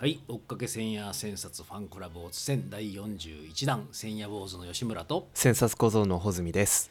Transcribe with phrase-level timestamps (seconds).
[0.00, 6.88] はい追っかけ千夜千冊ファンクラブオツ戦第41弾千夜坊主の吉村と、千冊小僧の穂積です。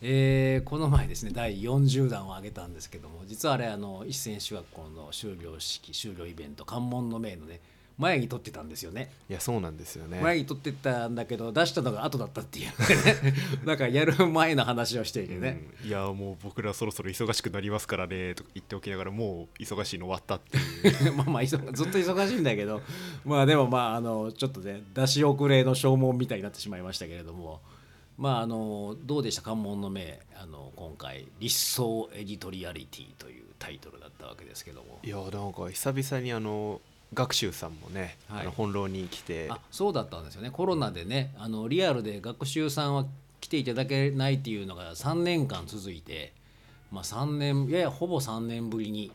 [0.00, 7.58] えーこの前ですね第40弾を上げたんですけども実はあれあの一戦小学校の終了式終了イベント関門の名のね
[7.96, 9.10] 前に撮ってたんですよね。
[9.30, 10.20] いやそうなんですよね。
[10.20, 12.66] 前に撮ってたんだけど出したのが後だったっていう。
[12.66, 12.72] ね
[13.64, 15.88] なんかやる前の話をしていてね、うん。
[15.88, 21.12] いやもう僕らそろそろ忙しくなりますからねとか言っておきながらもう忙しいの終わったっていう。
[21.14, 22.82] まあまあ忙ずっと忙しいんだけど。
[23.24, 27.60] まあでもまああのちょっとね出し遅れの消耗みたいになってしまいましたけれども。
[28.16, 29.42] まああのどうでした？
[29.42, 35.00] 関門の名あの今回「立想エディトリアリティ」というタイトルだったわけですけども。
[35.02, 36.80] いやなんか久々にあの
[37.14, 38.40] 学習さんもね、はい。
[38.42, 39.48] あの本浪に来て。
[39.50, 40.50] あそうだったんですよね。
[40.50, 43.06] コロナでねあのリアルで学習さんは
[43.40, 46.32] 来ていただけないっていうのが3年間続いて、
[46.90, 49.12] まあ、3年ややほぼ3年ぶりに、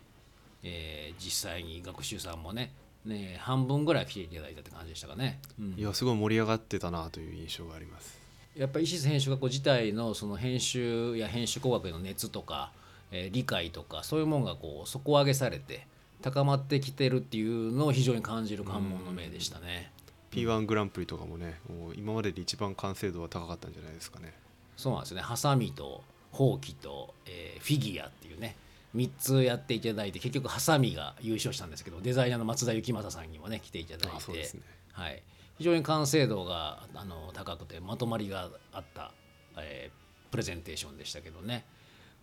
[0.64, 2.72] えー実際に学習さんもね
[3.04, 5.40] ね半分ぐらい来ていただいたって感じでしたかね。
[5.60, 5.73] うん。
[5.78, 8.18] いやすごい盛り上がってたなという印象があります。
[8.56, 12.72] やっぱり石津編集学校自体のその編集や編集工学への熱とか、
[13.12, 15.88] えー理解とかそういうものがこう底上げされて
[16.22, 19.92] 高まってきてるっていうのを非常に感じる関門の名でしたね。
[20.31, 24.34] P1 グランプリとかもねもう今までで一番完成度は高かったんじゃないですかね。
[24.78, 25.23] そうなんですよね。
[25.23, 28.56] ハサミとほうきと、えーフィギュアっていうね
[28.95, 34.31] 3つやっていただいて結局ハサミが優勝したんですけどデザイナーの松田幸正さんにもね来ていただいて。
[34.31, 34.48] ね。
[34.94, 35.23] はい、
[35.58, 39.11] 非常に完成度があの高くてまとまりがあった、
[39.58, 41.66] えープレゼンテーションでしたけどね、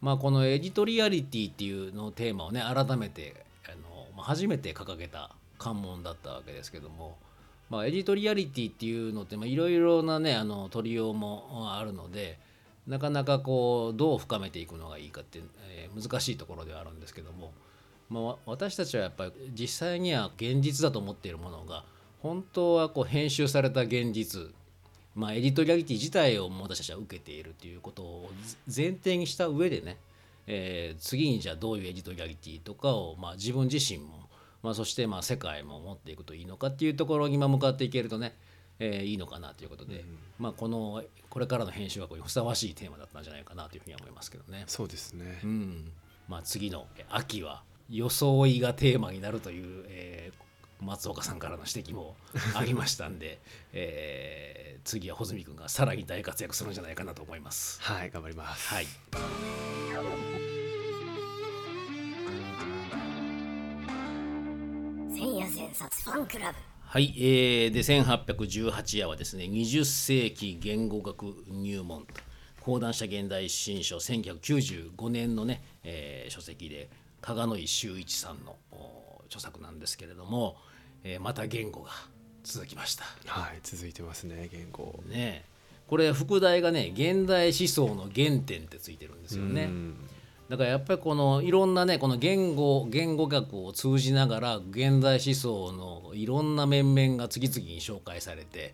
[0.01, 3.46] まあ、このエディトリアリティっていうのテーマをね改めて
[4.27, 7.17] 初めて掲げた関門だったわけですけども、
[7.71, 12.39] まあ、エディトリアリティっていうのっていろいろなねあの取りようもあるので
[12.87, 17.53] なかなかこうどう深めていくのがいいかって、えー難しいところではあるんですけども、
[18.11, 21.85] まあ、私たちはやっぱり実際には現実だと思っているものが
[22.21, 24.51] 本当はこう編集された現実、
[25.15, 28.31] まあ、エディトリアリティ自体を私たちは受けているということを
[28.67, 29.97] 前提にした上でね、
[30.47, 34.29] えー次にじゃあどういうエディトリアリティとかを、まあ、自分自身も、
[34.63, 38.37] まあ、そしてまあ世界も持っていくといいのかっていうところに今向かっていけるとね、
[38.79, 40.05] えーいいのかなということで、
[40.39, 44.65] まあ、このこれからの編集学校にふさわしいテーマだったんじゃないかなというふうには思いますけどね。
[44.67, 45.41] そうですね。
[45.45, 45.93] うん。
[46.29, 50.46] まあ、次の秋は装いがテーマになるという、えー
[50.87, 52.17] 松岡さんからの指摘も
[52.55, 53.41] ありましたんで、
[53.75, 57.83] えー次は穂積君がさらに大活躍するんじゃないかなと思います。
[57.83, 58.69] はい頑張ります。
[58.69, 58.87] はい、
[65.13, 66.59] 千夜千冊ファンクラブ。
[66.79, 72.15] はいえー、で1818夜はですね20世紀言語学入門と
[72.61, 76.89] 講談社現代新書1995年のね、えー書籍で
[77.21, 80.57] 加賀野井修一さんのお著作なんですけれども、
[81.07, 81.91] えーまた言語が
[82.43, 83.05] 続きました。
[83.27, 85.45] はい続いてますね言語ね
[85.87, 89.65] これ副題がね現代思想の原点ってついてるんですよね。
[89.65, 89.97] うん
[90.49, 98.73] だからやっぱりこのいろんなねこの言語言語学を通じながら現代思想のいろんな面々が次々に紹介されて、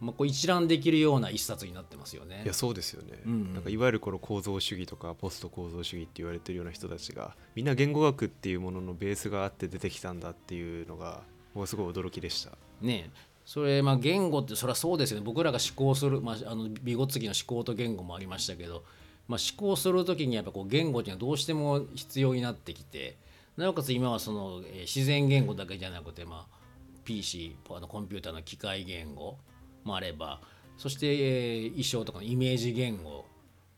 [0.00, 2.54] まあ、こう一覧できるような一冊になってますよねいや。
[2.54, 11.20] そうですよね、んなんかいわゆるこの構造主義とかポスト構造主義って言われてるような人たちがみんな言語学っていうもののベースがあって出てきたんだっていうのが
[11.60, 12.52] もうすごい驚きでした。
[12.80, 13.10] ね
[13.44, 15.26] それまあ言語ってそれはそうですよね。
[15.26, 18.82] 僕らが思考する、まあ、あの美語次の思考と言語もありましたけど、
[19.28, 23.18] まあ、思考する時にやっぱこう言語っていうのはどうしても必要になってきて
[23.58, 26.56] なおかつ今はその、えー自然言語だけじゃなくて、まあ、
[27.04, 29.36] PC あのコンピューターの機械言語
[29.84, 30.40] もあれば
[30.78, 33.26] そして、えー衣装とかのイメージ言語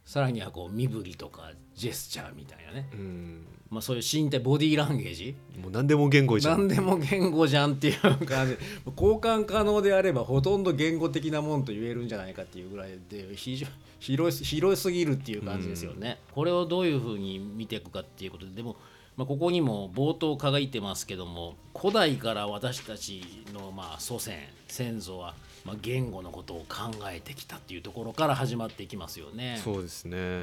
[0.05, 3.47] さらにはこう身振りとかジェスチャーみたいなね、うん。
[3.71, 5.35] まあ、そういう身体ボディーランゲージ？
[5.59, 6.67] もう何でも言語じゃん。
[6.67, 8.59] 何でも言語じゃんっていう感じ。
[8.85, 13.67] 交換可能であればほとんど言語的なもんと言えるんじゃないかっていうぐらいで非常
[14.01, 16.19] 広い広すぎるっていう感じですよね。
[16.33, 18.77] これをどういうふうに見ていくかっていうことででも、
[19.17, 23.23] まあ、ここにも冒頭書いてますけども古代から私たち
[23.53, 24.39] のまあ祖先
[24.69, 29.61] 先祖はまあ言語のことを考えてきたっていうところから始まっていきますよね。
[29.63, 30.41] そうですね、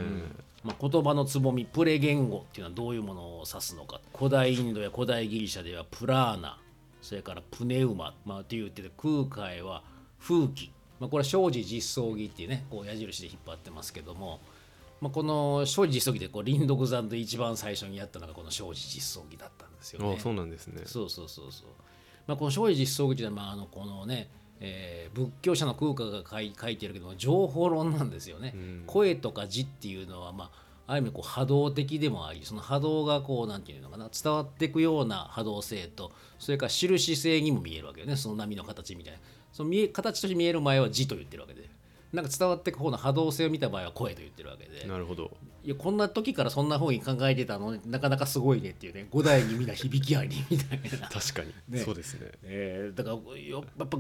[0.63, 4.00] まあ、言葉のつぼみプレ言語っていうのはどういうものを指すのか。
[4.16, 6.60] 古代インドや古代ギリシャではプラーナ
[7.01, 9.83] それからプネウマ、まあ、って言ってて空海は
[10.21, 14.39] 風紀、まあ、これは生児実相儀っていうねこう矢印で引っ張ってますけども、
[15.01, 20.16] まあ、この生児実相儀でこう林読山で一番最初にやったのがこの生児実相儀だったんですよね。
[20.18, 21.68] あそうなんですねそうそうそうそう。
[22.28, 24.30] まあ、この生児実相記っていうのは、まあ、あのこのね、
[24.60, 28.54] えー仏教者の空海が書い書いてるけども情報論なんですよね。
[28.86, 39.19] 声とか字っていうのは、まあ、ある意味こう波動的でもありその波動がこうなんていうのかな伝わっていくような波動性とそれから印性にも見えるわけよねその波の形みたいな
[39.54, 41.69] その見え形として見える前は字と言ってるわけで
[42.11, 44.88] なんか伝わっていく方の波動性を見た場合は声と言ってるわけで。
[44.88, 45.31] なるほど。
[45.63, 51.07] いやこんな時からそんな風に考えてたのなかなかすごいねっていうね五代にみんな響きありみたいな。
[51.07, 51.79] 確かに、 ね。
[51.79, 52.31] そうですね。
[52.44, 53.97] えーだからよやっぱ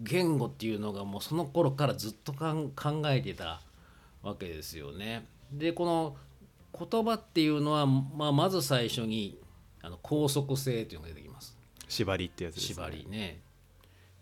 [0.00, 3.62] 言語っていうのがもうその頃からずっとかん考えてた
[4.22, 5.26] わけですよね。
[5.52, 6.16] でこの
[6.76, 9.38] 言葉っていうのは、まあ、まず最初に
[9.82, 11.56] あの拘束性というのが出てきます。
[11.88, 12.74] 縛りってやつですね。
[12.74, 13.40] 縛りね。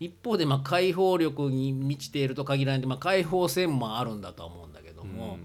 [0.01, 5.37] 一方でまあ解放力に満ちていると限らないんで、まあ、解放性もあるんだとは思うんだけども、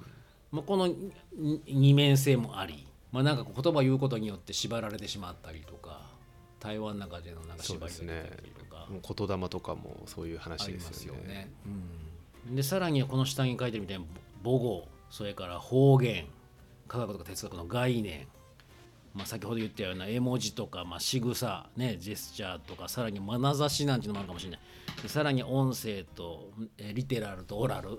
[0.51, 6.01] まあ、このに二面性もあり、まあ、なんか言葉を言うことによって縛られてしまったりとか
[6.59, 8.87] 台湾の中でのなんか縛りが出たりとか。
[8.89, 11.51] もう言霊とかもそういう話ですよねすよね。
[11.67, 11.69] う
[12.53, 14.07] んでさらにはこの下に書いてるみたいに
[14.45, 16.27] 母語それから方言
[16.87, 18.29] 科学とか哲学の概念、
[19.17, 24.61] まあ、先ほど言ったような絵文字とか、まあ、仕草ねジェスチャーとかさらに眼差しなんていうのもあるかもしれない。
[25.03, 27.97] でさらに音声とえリテラルとオラル、っ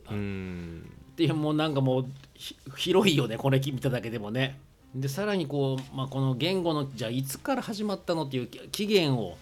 [1.16, 2.06] ていうもうなんかもう
[2.36, 4.60] ひ広いよねこれ見ただけでもね。
[4.94, 9.38] でさらにこう、まあ、この言語のじゃあいつから始まったのっていう起源を、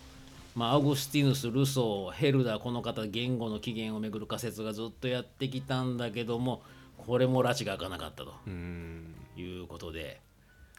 [0.55, 6.61] まあ、アウグスティヌスルソーヘルダーこの方言語の起源をめぐる仮説がずっとやってきたんだけども
[6.97, 10.24] これも拉致が開かなかったということで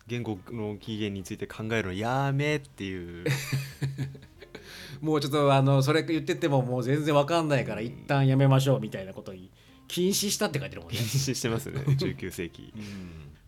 [0.06, 3.25] 言語の起源について考えるのやめっていう。
[5.00, 9.50] もうちょっとあのそれ言っててももう全然わかんないから一旦やめましょうみたいなことに
[9.88, 10.97] 禁止したって書いてるもんね。
[10.97, 11.06] 禁。
[11.06, 11.81] 止してますね。
[11.99, 12.73] 19世紀。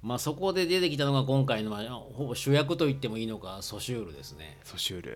[0.02, 4.58] まあそこで出てきたのが今回の、まあ、ほぼ主役と言ってもいいのかソシュールですね。
[4.64, 5.10] ソシュール。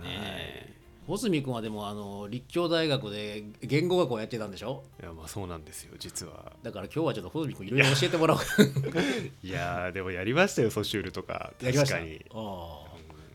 [0.00, 0.74] ねえ
[1.08, 4.84] 穂積君はでもあの立教大学で言語学をやってたんでしょ？
[5.02, 6.52] いやまあそうなんですよ実は。
[6.62, 8.40] だから今日はちょっと穂積君いろいろ教えてもらおう。
[9.42, 12.24] いやーでもやりましたよソシュールとか確かに。
[12.30, 12.88] ああ。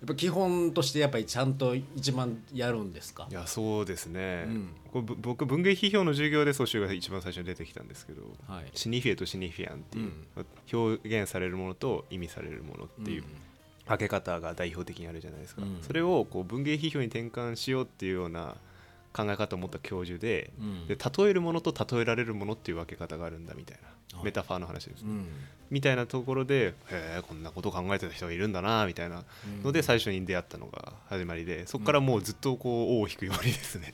[0.03, 3.25] やっぱ基本としてやっぱりちゃんと一番やるんですか？
[3.31, 4.69] いやそうですね、うん。
[5.21, 8.65] 僕文芸批評の授業でソシュールが一番最初に出てきたんですけど、はい。
[8.75, 10.11] シニフィエとシニフィアンっていう、
[10.73, 13.23] 表現されるものと意味されるものっていう
[13.87, 15.79] 分け方が代表的にあるじゃないですか、うん。
[15.81, 18.55] それをこう文芸批評に転換しようっていうような
[19.13, 20.87] 考え方を持った教授で,、うん。
[20.87, 24.25] で例えるものと例えられるものっていう分け方があるんだみたいなはい。
[24.25, 25.27] メタファーの話です、うん。
[25.69, 29.23] みたいなところでへえこんなことを考えてた人がいるんだなみたいな
[29.63, 33.93] ので最初に出会ったのが始まりでそこからもうずっとこう尾を引くようにですね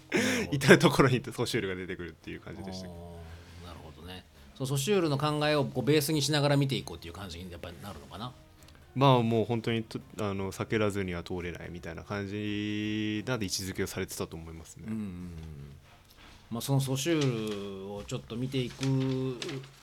[0.51, 4.25] 至る所にソシュールが出てくるっていう感じでしたあーなるほどね。
[4.57, 8.33] そうソシュールの考えをこうベースにしながら見ていこうっていう感じにやっぱりなるのかな
[8.99, 14.87] まあもう本当にとあの避けらずには通れないみたいな感じなんで位置づけをされてたと思いますね、
[16.51, 18.83] まあ、そのソシュールをちょっと見ていく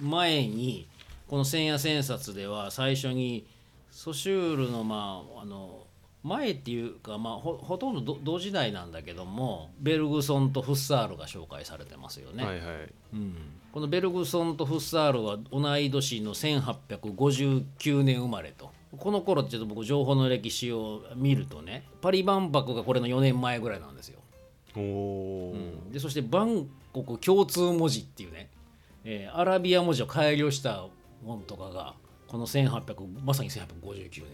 [0.02, 0.86] 前に
[1.28, 3.46] この千夜千冊では最初に
[3.90, 5.86] ソシュールのまああの
[6.22, 12.44] 前っていうか、まあ、ほほとんど同同時代なんだけどもベルグソンとフッサールが紹介されてますよね。
[12.44, 12.66] はいはい。
[13.14, 13.34] うん、
[13.72, 24.20] このベルグソンとフッサールは同い年の1859年生まれとこの頃ちょっと僕情報の歴史を見るとねパリ万博がこれの4年前ぐらいなんですよ。
[24.76, 25.90] おうん。
[25.90, 28.50] でそしてバンコク共通文字っていうね、
[29.04, 30.86] えーアラビア文字を改良した
[31.24, 31.94] ものとかが
[32.28, 34.24] この1800まさに1859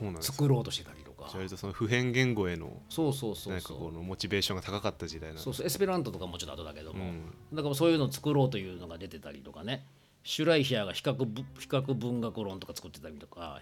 [0.00, 1.30] 年に作ろうとしてたりとか。
[1.56, 7.56] その普遍言語へのそうそうそうこのモチベーションが高かった時代なそうそうエスペラントとかもちょっと後だけども、うん。
[7.56, 9.86] だからそういうのを作ろうというのが出てたりとかね。
[10.24, 13.60] シュライヒャーが比較ぶ比較文学論とか作ってたりとか、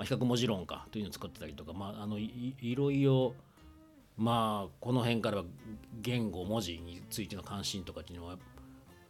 [0.00, 3.34] まあ、比較文字論かというのを作ってたりとか、まあ、あのいいいろいろ
[4.16, 5.44] まあこの辺からは
[6.00, 8.38] 言語文字についての関心とかっていうのは、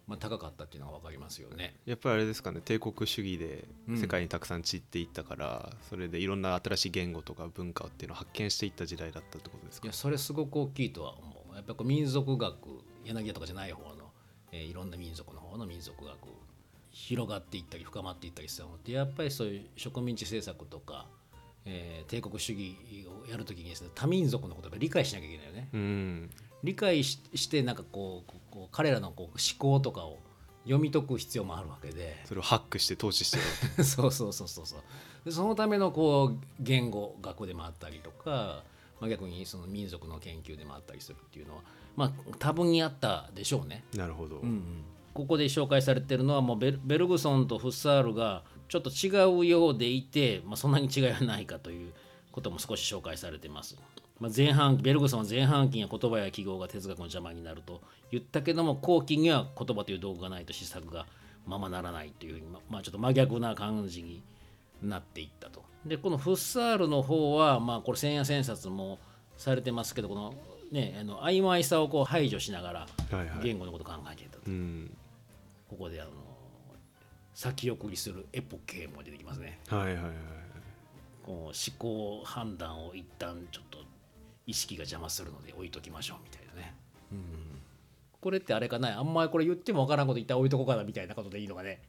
[0.09, 1.77] まあ、高かったっていうのが分かりますよね。
[1.87, 3.99] やっぱりあれですかね帝国主義でうん。
[3.99, 9.87] 世界にたくさん散っていったから、それでいろんな新しい言語とか文化っていうのを発見していった時代だったってことですか？
[9.87, 11.55] いやそれすごく大きいとは思う。
[11.55, 12.57] やっぱりこう民族学
[13.05, 14.11] 柳家とかじゃない方の、
[14.51, 16.17] えーいろんな民族の方の民族学
[16.93, 21.07] 広がっていったり深まっていったりしたのってやっぱりそういう植民地政策とか、
[21.65, 25.69] えー帝国主義をやるときにですね多民族のことを理解しなきゃいけないよね。
[25.73, 26.31] うん。
[26.63, 30.19] 理解ししてなんかこうこう彼らのこう思考とかを
[30.65, 32.21] 読み解く必要もあるわけで。
[32.25, 33.39] それをハックして投資して
[33.79, 33.85] る。
[33.85, 34.81] そうそうそうそうそう。
[35.25, 38.65] でそのためのこう言語学でもあったりとか、
[39.01, 41.63] まあ、逆にその民族の研究でもあったりするっていうのは
[41.97, 43.85] まあ多分にあったでしょうね。
[43.95, 44.41] なるほど、
[45.15, 49.09] ここで紹介されてるのはもうベルベルグソンとフッサールがちょっと違
[49.41, 51.93] うようでいて、まあ、そんなに違いはないかという
[52.31, 53.77] ことも少し紹介されてます。
[54.21, 57.81] まあ、前半ベルグソンは前半期には言葉や記号が哲学の邪魔になると
[58.13, 61.07] 言ったけども後期には言葉という道具がないと施策が
[61.47, 64.23] ままならないというふうに、ままあ、ちょっと真逆な感じに
[64.83, 65.65] なっていったと。
[65.87, 68.99] でこのフッサールの方は、まあ、これ千円千冊も
[69.39, 70.35] されてますけどこの、
[70.71, 74.43] ね、あの曖昧さをこう排除しながらはいはい言語のことを考えていたと。
[74.47, 74.95] うん
[75.71, 76.11] ここであの
[77.33, 79.61] 先送りするエポケーも出てきますね。
[79.69, 80.03] はいはいはい
[81.23, 83.79] こう思考判断を一旦ちょっと
[84.47, 86.75] 意識が邪魔するので置いときましょうみたいなね。
[88.21, 88.99] これってあれかな？
[88.99, 90.83] あんまりこれ言ってもわからんこと一旦置いとこうかな？
[90.83, 91.81] みたいなことでいいのかね？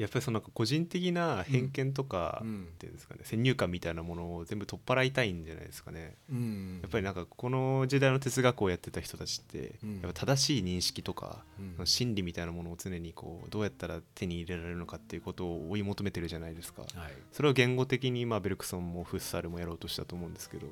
[0.00, 6.16] やっぱりそのなんか個人的な偏見とか、うんっていうんですかね先入観みたいなものを全部取っ払いたいんじゃないですかね。
[6.30, 6.78] うん。
[6.80, 10.00] やっぱりなんかこの時代の哲学をやってた人たちって、うん。
[10.00, 11.44] やっぱ正しい認識とか、
[11.78, 11.86] うん。
[11.86, 16.82] 真理みたいなものを常にこうどうやったら手に入れられるのかっていうことを追い求めてるじゃないですか。
[16.82, 20.66] はい、それを言語的にまあベルクソンもフッサールもやろうとしたと思うんですけど、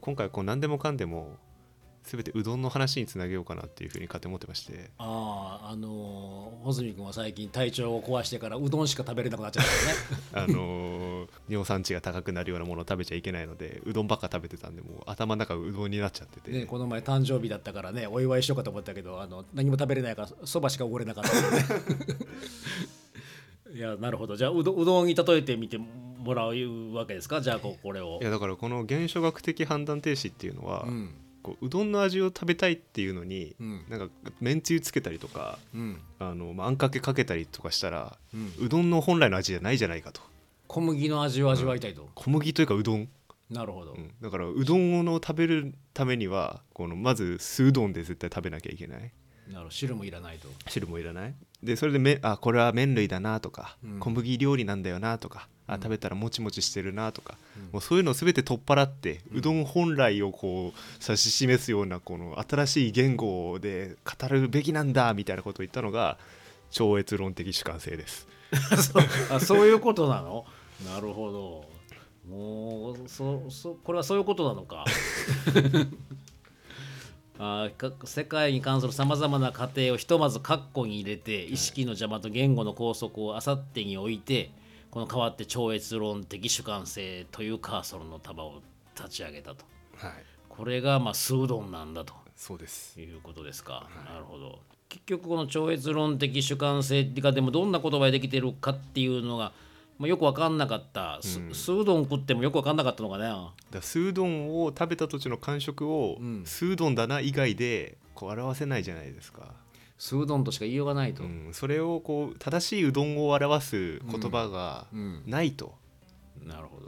[0.00, 1.36] 今回こう何でもかんでも
[2.02, 4.90] 全てうどんの話につなげようかなっていうふうに勝手に思ってまして。
[4.98, 9.64] あああのー穂積君は最近体調を壊してからうどんしか食べれなくなっちゃっ
[10.32, 10.52] たよね。
[10.54, 21.64] あのー尿酸値が高くなるようなものを食べちゃいけないのでうどんばっか食べてたんでもう頭の中うどんになっちゃってて、ね、この前誕生日だったからねお祝いしようかと思ったけどあの何も食べれないからそばしかおごれなかったね
[23.74, 24.36] いやなるほど。
[24.36, 27.40] じゃあうどうどんに例えてみてもらうわけですか？
[27.40, 28.18] じゃあここれを。
[28.20, 31.10] いやだからこの現象学的判断停止っていうのは、うん
[31.42, 33.84] こううどんの味を食べたいっていうのに、うん。
[33.88, 34.08] なんか
[34.40, 36.00] めんつゆつけたりとかうん。
[36.18, 38.52] あの、まあ、あんかけかけたりとかしたら、うん。
[38.58, 40.20] うどんの本来の味じゃないじゃないかと。
[40.66, 43.08] 小麦の味を味わいたいと、小麦というかうどん、
[43.50, 44.12] なるほど、うん。
[44.20, 49.12] だからうどんを食べるためにはこのまず酢うどんで絶対食べなきゃいけない。
[49.48, 49.70] なるほど。
[49.70, 50.48] 汁もいらないと。
[50.68, 54.00] 汁もいらないでそれでめあこれは麺類だなとか、うん。
[54.00, 55.82] 小麦料理なんだよなとかあうん。
[55.82, 57.72] 食べたらもちもちしてるなとか、うん。
[57.72, 66.16] もうそういうのを全て取っ払って、うどん本来をこう指し示すようなこの新しい言語で語るべきなんだみたいなことを言ったのが
[66.70, 68.26] 超越論的主観性です。
[68.92, 69.04] そう
[69.36, 70.44] あそういうことなの？
[70.84, 71.80] なるほど。
[72.28, 74.84] もうそそこれはそういうことなのか
[77.42, 84.50] あか世界に関するさまざまな過程をひとまず括弧に入れて意識の邪魔と言語の拘束をあさってに置いて
[84.90, 88.60] この代わって超越論的主観性というカーソルの束を
[88.94, 89.64] 立ち上げたと。
[89.96, 90.12] はい、
[90.50, 92.12] これがまあスードンなんだと。
[92.36, 93.00] そうです。
[93.00, 94.58] いうことですか、なるほど。
[94.90, 99.52] 結局この超越論的主観性っていうかでもどんな言葉でできてるかっていうのが、
[100.00, 101.54] まあ、よく分かんなかった、すうん。
[101.54, 103.52] スードン食ってもよく分かんなかったのかな。
[103.70, 106.42] だ酢うどんを食べた時の感触を、うん。
[106.46, 109.52] 酢うどんだな以外でこう表せないじゃないですか。
[109.98, 115.22] スードンとしか言いようがないと、うん、それをこう正しいうどんを表す言葉がうん。
[115.26, 115.74] ないと、
[116.46, 116.86] なるほど。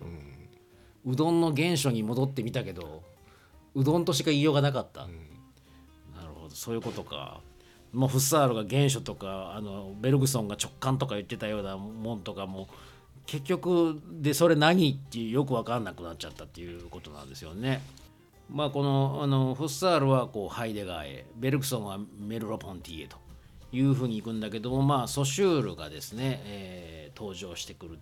[1.05, 1.13] う、ん。
[1.13, 3.03] うどんの原初に戻ってみたけど
[3.75, 5.11] うどんとしか言いようがなかった、うん。
[6.17, 6.55] なるほど。
[6.55, 7.43] そういうことか。
[7.93, 12.69] もうフッサールが原初とかあのベルグソンが直感とか言ってたようなもんとかも
[13.27, 17.83] 結局でそれ何っていうよく分かんなくなっちゃったっていうことなんですよね。
[18.51, 23.17] まあこのあのフッサールはこうハイデガーへベルグソンはメルロポンティへと
[23.73, 27.99] いうふうに行くんだけどもまあソシュールがですね、えー登場してくる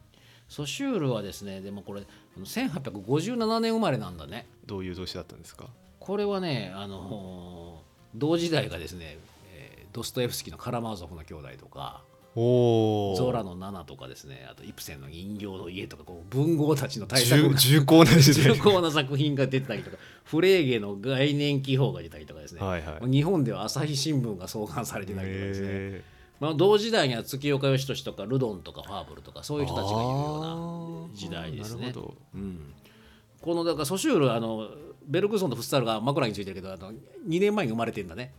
[0.48, 4.46] ソシュールはですねでもこれあの1857年生まれなんだね。
[4.66, 5.66] どういう動詞だったんですか？
[5.98, 7.82] これはねあの
[8.14, 9.18] 同時代がですね、
[9.52, 12.02] えードストエフスキーの「カラマーゾフの兄弟」とか
[12.36, 14.46] お「ゾーラの7」とかですね。
[14.50, 23.10] あとイプセンの「人形の家」とかこう文豪たちの大作重重厚な時重代厚な作品が出てたりとかフレーゲの概念記法が出たりとかですね、はいはい。
[23.10, 26.02] 日本では朝日新聞が創刊されてたりとかですね、へ
[26.40, 31.92] まあ、同時代には月岡義俊とかルドンとかファーブルとかそういう人たちがいるような時代ですね。
[32.34, 32.72] うん、
[33.42, 34.70] このだからソシュールあの
[35.06, 38.32] ベルグソンとフッサールが枕についてるけどあの2年前に生まれてんだね。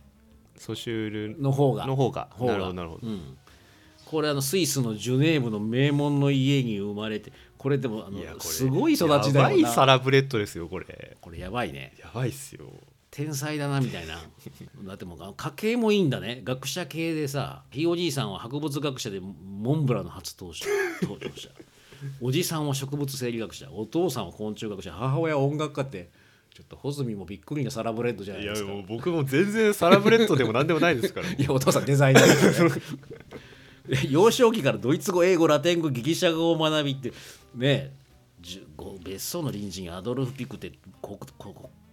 [0.56, 1.86] ソシュールの方が。
[1.86, 2.28] の方が。
[2.32, 2.52] 方が。
[2.52, 3.38] なるほどなるほど、うん、
[4.12, 11.16] これあのスイスのジュネーブの名門の家に生まれてこれでもあのすごい育ちだやばいよなサラブレッドですよこれ。
[11.18, 11.94] これやばいね。
[11.98, 12.66] やばいっすよ。
[13.10, 14.20] 天才だなみたいな。
[14.86, 16.42] だってもう家系もいいんだね。
[16.44, 20.66] 学者系でさひいおじいさんは博物学者でモンブランの初登場
[21.08, 21.48] 登場者。
[22.20, 23.70] おじさんは植物生理学者。
[23.72, 24.92] お父さんは昆虫学者。
[24.92, 26.10] 母親は音楽家って
[26.54, 28.72] ちょっと穂積もびっくりなサラブレッドじゃないいやですか。
[28.72, 31.28] もう僕も全然サラブレッドでも何でもないですから。
[31.32, 32.82] いやお父さんデザイナー
[34.10, 37.12] 幼少期からドイツ語英語ラテン語ギリシャ語を学びって
[37.54, 37.92] ね
[39.04, 40.72] 別荘の隣人アドルフ・ピクテ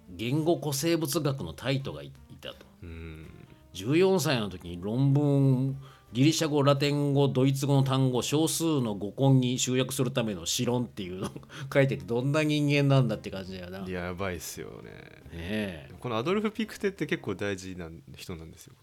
[0.09, 2.65] 言語古生物学のタイトがいいたと。
[2.83, 3.27] うん。
[3.73, 5.77] 14歳の時に論文
[6.11, 11.31] ギリシャ語ラテン語ドイツ語の単語少数の語根に集約するための詩論っていうのを
[11.71, 13.79] 書いててどんな人間なんだって感じだよな。
[13.87, 14.91] ややばいっすよね。
[15.31, 15.89] え。
[15.99, 18.73] このアドルフ・ピクテって結構大事な人なんですよ。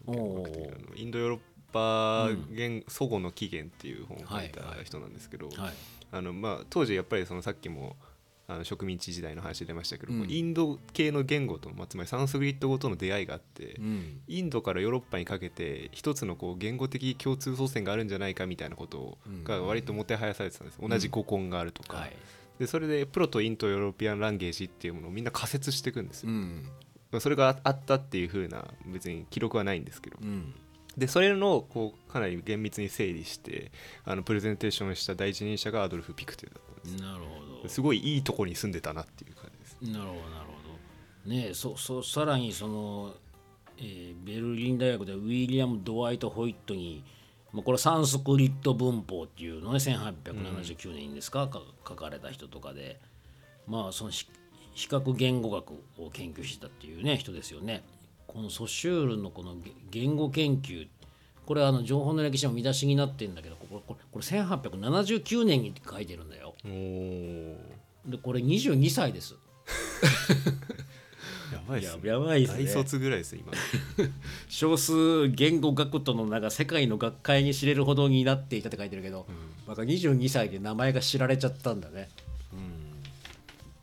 [0.95, 1.39] インドヨーロッ
[1.71, 5.73] パ言、祖語の起源っていう本を書いた人なんですけど、はい。
[6.11, 7.95] あのまあ、当時やっぱりそのさっきも
[8.47, 10.31] あの植民地時代の話出ましたけど、うん。
[10.31, 14.21] インド系の言語と、まあ、つまりサンスクリット語との出会いがあって、うん。
[14.27, 22.15] インドからヨーロッパにかけて一つのこう言語的共通祖先があるんじゃないかみたいなことが割ともてはやされてたんです、同じ語根があるとか、はい。
[22.57, 26.65] でそれでプロとイントヨーロピアン・ランゲージっていうものをみんな仮説していくんですよ、うん。
[27.19, 30.53] それがあったっていう風な別に記録はないんですけど、うん
[30.97, 33.71] でそれのこうかなり厳密に整理して
[34.03, 37.03] あのプレゼンテーションした第一人者がアドルフ・ピクテルだったんです。
[37.03, 37.69] なるほど。
[37.69, 39.77] すごいいいとこに住んでたなっていう感じです。
[39.81, 40.51] なるほどなるほ
[41.25, 41.29] ど。
[41.29, 43.13] ねえそそさらにその、
[43.77, 47.03] えーベルリン大学でウィリアム・ドワイト・ホイットに
[47.53, 52.99] まあこれサンスクリット文法っていうのね1879年にですか、か書かれた人とかで
[53.67, 54.27] まあそのし
[54.73, 57.83] 比較言語学を研究してたっていうね人ですよね。
[58.27, 60.87] このソシュールのこのげ言語研究
[61.45, 66.53] これあの情報の歴史の見出しになってるんだけどこれこれこれ1879年に書いてるんだよ。
[68.05, 69.35] でこれ22歳です。
[71.53, 73.51] やばいですねやばいですね大卒ぐらいです今
[74.49, 79.25] 少数言語学徒の名が世界の学会に知れるほどになっていたって書いてるけど、
[79.65, 82.09] また22歳で名前が知られちゃったんだね。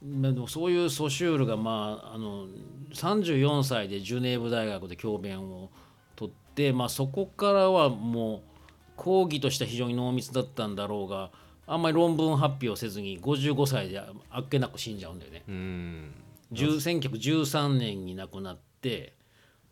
[0.04, 2.46] まあでもそういうソシュールが、まあ、あの
[2.92, 5.70] 34歳でジュネーブ大学で教鞭を
[6.14, 8.40] 取って、まあ、そこからはもう
[8.96, 11.30] 講義としては非常に濃密だったんだろうが
[11.66, 15.42] あんまり論文発表せずに55歳であっけなく死んじゃうんだよね。
[15.48, 16.10] うん
[16.52, 19.14] 10 1913年に亡くなって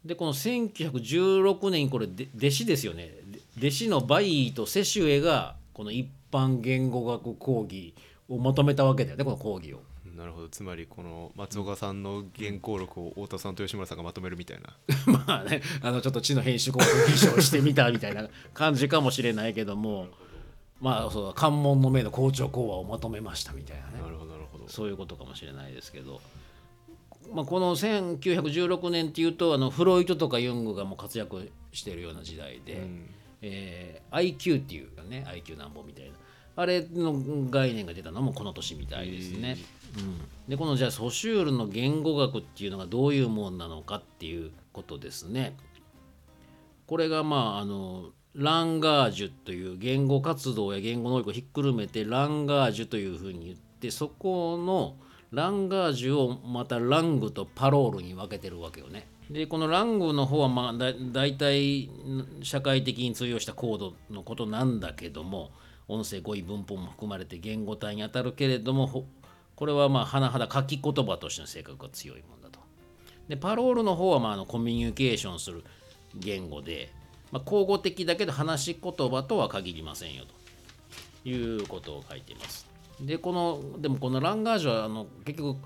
[0.05, 7.95] でこの1916年にこれで弟子ですよねで弟子のバイーとセシュエがこの一般言語学講義
[8.29, 9.81] をまとめたわけだよねこの講義を。
[10.23, 10.49] なるほど。
[10.49, 14.77] つまりこの松岡さんの原稿録を太田さんと吉村さんがまとめるみたいな。
[15.27, 20.07] まあねあのちょっと知の編集工作偽証してみたみたいな感じかもしれないけども
[20.81, 24.01] まあそう関門の目の校長講話をまとめましたみたいなね。
[24.01, 24.69] なるほどなるほど。
[24.69, 26.21] そういうことかもしれないですけど、
[27.35, 33.11] まあ、この1916年っていうとあのフロイトとかユングがもう活躍しているような時代で、うん。
[33.43, 36.13] えー IQ っていうかね IQ なんぼみたいな。
[36.55, 37.15] あれの
[37.51, 39.57] 概念が出たのもこの年みたいですね。
[39.99, 45.57] うん、でこのじゃあソシュールの言語学っていうのがどういうもんなのかっていうことですね。
[46.87, 54.97] これがまああのランガージュという言語活動や言語能力をひっくるめてランガージュというふうに言ってそこの
[55.31, 59.09] ランガージュをまたラングとパロールに分けてるわけよね。
[59.31, 61.91] でこのラングの方はまあだ大体
[62.43, 65.53] 社会的に通用したコードのことなんだけども
[65.89, 69.07] 音声語彙文法も含まれて言語体に当たるけれども
[69.63, 72.59] これはまあ甚だ書き言葉としての性格が強いもんだと。
[73.29, 75.63] でパロールの方はまああのコミュニケーションする
[76.17, 76.93] 言語で、
[77.31, 80.25] まあ、口語的だけど話し言葉とは限りませんよ
[81.23, 82.67] ということを書いています。
[83.01, 85.59] でこのでもこのランガージュはあの結局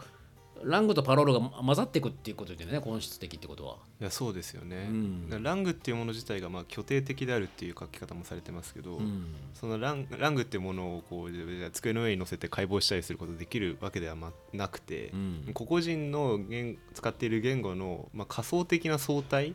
[0.64, 3.76] ラングとパロールが混ざっていくっていうことでね本質的ってことは。
[4.00, 5.42] いやそうですよね、うん。
[5.42, 9.34] ラングっていうもの自体がまあ虚定的であるっていう書き方もされてますけど、うん。
[9.54, 15.50] そのランラングっていうものをこう机の上に乗せて解剖したりすることができるわけではまなくて、うん。
[15.54, 19.54] 個々人の言使っている言語の、まあ、仮想的な相対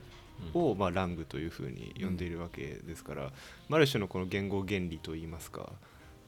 [0.53, 3.31] を、まあ、ラングというふうに呼んでいるわけですから、
[3.69, 5.71] まあある種のこの言語原理といいますか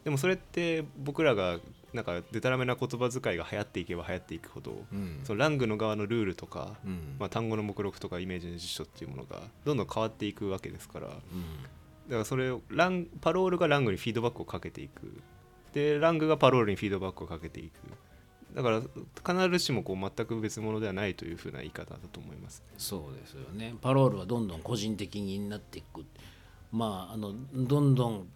[0.03, 1.59] でもそれって僕らが
[1.93, 5.19] なんかでたらめな言葉遣いが流行っていけば流行っていくほど、うん。
[5.23, 7.15] そのラングの側のルールとか、うん。
[7.19, 11.07] まあ、単語の目録とかイメージの辞書っていうものがどんどん変わっていくわけですから。
[11.07, 11.19] だか
[12.09, 15.21] らそれをランパロールがラングにフィードバックをかけていく。
[15.73, 17.73] でラングがパロールにフィードバックをかけていく。
[18.55, 18.81] だから
[19.45, 22.63] 必ずしもこう全く別物ではないというふうな言い方だと思います。
[22.77, 23.75] そうですよね。
[23.81, 26.05] パロールはどんどん個人的になっていく。
[26.71, 28.27] まああのどんどん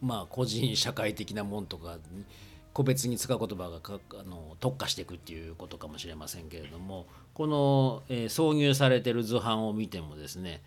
[0.00, 2.24] まあ個人社会的なもんとかに
[2.72, 10.62] 個別に使う言葉がかあの特化していくっていうことかもしれませんけれどもこの、えー挿入されてる図版を見てもですね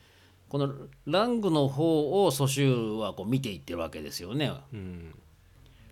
[0.49, 0.71] この
[1.05, 4.51] ラングの方をソシュールはこう見ていってるわけですよね。
[4.73, 5.15] うん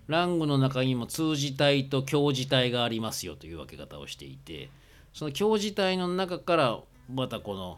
[0.08, 4.70] ラングの中にも通字体と教字体がありますよという分け方をしていて
[5.14, 7.78] その教字体の中からまたこの、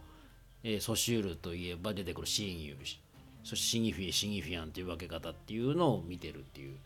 [0.64, 3.03] えーソシュールといえば出てくるシーンユー
[3.44, 6.78] そしてシニフィエシニフィアンという分け方っていうのを見てるっていう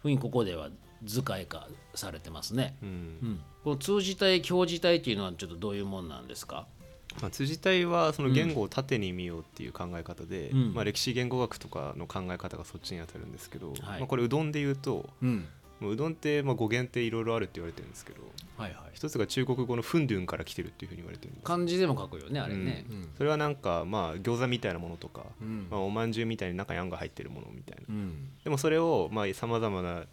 [0.00, 0.70] ふうにここでは
[1.04, 2.76] 図解化されてますね。
[2.82, 2.88] うん。
[2.88, 6.66] うん、この通字体教字体っていうのはちょっとどういうもんなんですか？
[7.20, 10.74] まあ、辻体はその言語を縦に見ようっていう考え方で、うん。
[10.74, 13.78] まあ、歴史言語学とかの考え方がそっちに当たるんですけど、はい。
[14.00, 15.46] まあ、これうどんで言うと、うん
[15.80, 18.20] もううどんってまあ語源っていろいろあるって言われてるんですけど
[18.56, 18.90] はいはい。
[18.94, 23.08] 一つが中国語のフンドゥンから来てるっていうふうに言われてるんです漢字でも書くよねあれね、うん。
[23.18, 25.66] それはなんかまあ餃子みたいなものとか、うん。
[25.70, 27.84] まあ、おまんじゅうみたいに中にあんが入ってるものみたいな。
[27.88, 28.30] うん。
[28.42, 30.04] でもそれをさまざまな、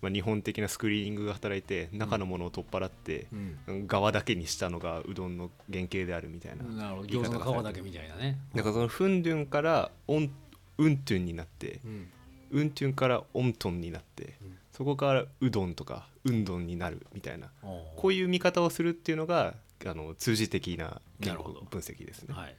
[0.00, 3.26] まあ、日本的なスクリーニングが働いて中のものを取っ払って、
[3.66, 3.86] うん。
[3.88, 7.08] 側だけにしたのがうどんの原型であるみたいななるほど。
[7.08, 8.38] 餃子の皮だけみたいなね。
[8.54, 10.30] だからそのフンドゥンからオン
[10.78, 12.08] ウントゥンになってうん。
[12.52, 17.48] ウントゥンからオントンになって、うんそこからうどんとかウンドンになるみたいな
[17.96, 22.32] こういう見方をするっていうのがあの通じ的な言語分析ですね。
[22.32, 22.54] はい。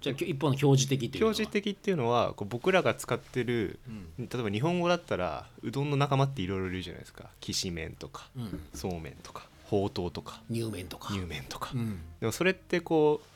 [0.00, 1.28] じゃあ一方の表示的というのは？
[1.28, 4.28] 表示的っていうのはこう僕らが使ってるうん。
[4.28, 7.28] 例えば日本語だったらうどんの仲間っていろいろいるじゃないですか。
[7.40, 8.60] きしめんとかうん。
[8.72, 11.12] そうめんとかほうとうとか乳麺とか。
[11.12, 12.00] 乳麺とか、うん。
[12.20, 13.26] でもそれってこう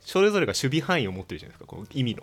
[0.00, 2.22] それぞれが守備範囲を持ってるじゃないですかこう意味の。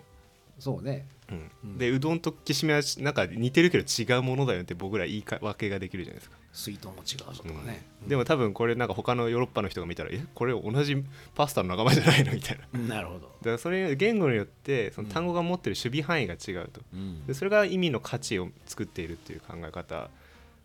[0.58, 1.50] そうねうん。
[1.64, 6.36] うんでうどんときしめんはなんか似てるけど違うものだよって僕ら言いか分けができるじゃないですか。
[6.52, 11.02] 水筒も違うぞとかね、でも多分これなんか他のヨーロッパの人が見たらえこれ同じ
[11.34, 12.34] パスタの仲間じゃないの？
[12.34, 12.78] みたいな。
[12.78, 16.82] なるほど、だからそれ言語によってその単語が持ってる守備範囲が違うと。
[16.92, 17.26] うん。
[17.26, 20.10] でそれが意味の価値を作っているっていう考え方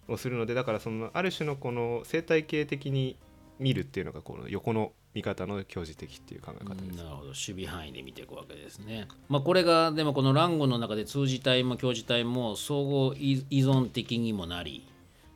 [0.09, 3.15] をするのでだからそのある種のこの生態系的に
[3.57, 6.97] 見るっていうのがこの横の見方の表示的っていう考え方です。
[6.97, 9.07] なるほど守備範囲で見ていくわけですね。
[9.29, 14.87] まあ、これがでもこの欄語の中で通じ体も教示体も相互依存的にもなり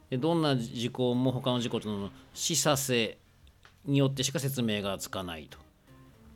[0.10, 3.18] でどんな事項も他の事項との示唆性
[3.86, 5.58] によってしか説明がつかないと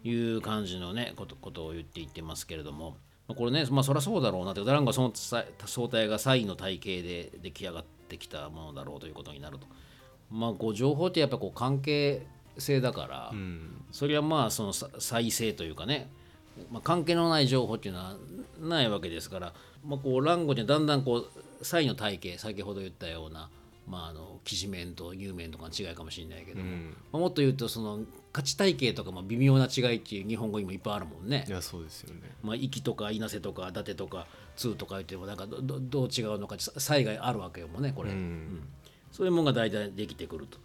[0.08, 5.44] いう感じのねことことを言っていってますけれども、これねまあそりゃそうだろうなって欄語はその相
[5.90, 9.68] 対が差異の体系で出来上がってきたものだろうということになると。
[10.32, 12.26] まあ、こう情報ってやっぱこう関係
[12.58, 13.82] 性だから、うん。
[13.92, 16.10] それはまあそのさ再生というかね、
[16.72, 18.16] まあ、関係のない情報っていうのは
[18.60, 19.54] ないわけですから、
[19.86, 21.26] まあ、こう欄語にだんだんこ
[21.60, 23.50] う差異の体系先ほど言ったような、
[23.88, 26.96] まあ、あのきしめんと乳麺とかの違いかもしれないけども、うん。
[27.12, 28.00] まあ、もっと言うとその
[28.32, 31.46] 価値体系とかも微妙な違いっていう日本語にもいっぱいあるもんね。
[31.48, 31.52] い。
[31.52, 32.22] やそうですよね。
[32.44, 38.68] まあ、息とか稲瀬とか伊達とか通とか言ってもなんかどどどう違うのか差異があるわけよもんねこれ、うん。
[39.12, 40.58] そういうものが大体できてくると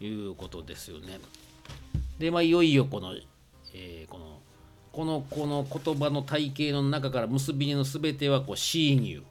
[0.00, 1.18] いうことですよね。
[2.18, 3.14] で、まあ、いよいよこの、
[3.74, 4.40] えーこの、
[4.92, 9.22] この、この言葉の体系の中から結び目のすべてはこう、シーニュ、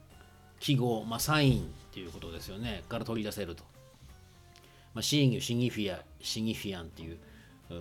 [0.60, 2.84] 記号、まあ、サインっていうことですよね。
[2.88, 3.64] から取り出せると。
[4.94, 7.18] まあ、シーニュ、シニフィア、シニフィアンっていう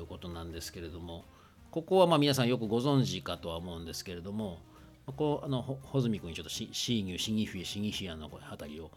[0.09, 1.25] ことなんですけれども、
[1.71, 4.61] ここはまあ皆さんよくご存知かとは思うんですけれども、
[5.07, 8.91] ここあの穂積君にちょっとシーニュー、シニフィア、シニフィアのこれあたりを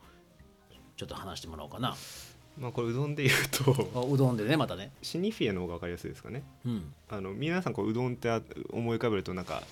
[0.95, 1.95] ちょっと話してもらおうかな。
[2.57, 4.91] まあこれうどんで言うとあうどんでねまたね。
[5.01, 6.43] シニフィアの方が分かりやすいですかね。
[6.65, 6.93] うん。
[7.09, 9.63] あの皆さんこううどんってあ思い浮かべるとなんか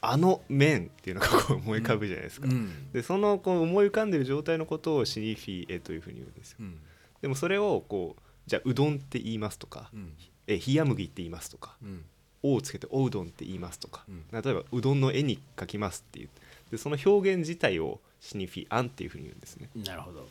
[0.00, 2.48] あの麺っていうのがこう思い浮かぶじゃないですか。
[2.48, 2.92] うん。
[2.92, 6.58] でそのこう思い浮かんでる状態のことをシニフィエというふうに言うんですよ。
[6.60, 6.78] うん。
[7.22, 10.12] でもそれをこうじゃあうどんって言いますとか、うん。
[10.46, 12.04] え冷麦って言いますとかうん
[12.42, 14.24] 「お」をつけて「おうどん」って言いますとか、うん。
[14.30, 16.28] 例えばうどんの絵に描きますっていう。
[16.70, 19.70] でその表現自体をシニフィアンっていうふうに言うんですね。
[19.74, 20.28] なるほど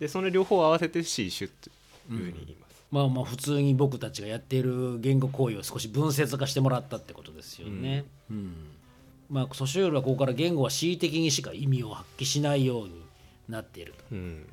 [0.00, 1.68] でその両方を合わせてシーシュって
[2.10, 8.04] いうふうに言います、まあまあ普通に僕たちがやっている言語行為を少し分節化してもらったってことですよね。
[8.30, 8.54] うん
[9.28, 13.00] まあソシュールはここから言語は恣意的にしか意味を発揮しないように
[13.48, 14.04] なっていると。
[14.10, 14.46] うん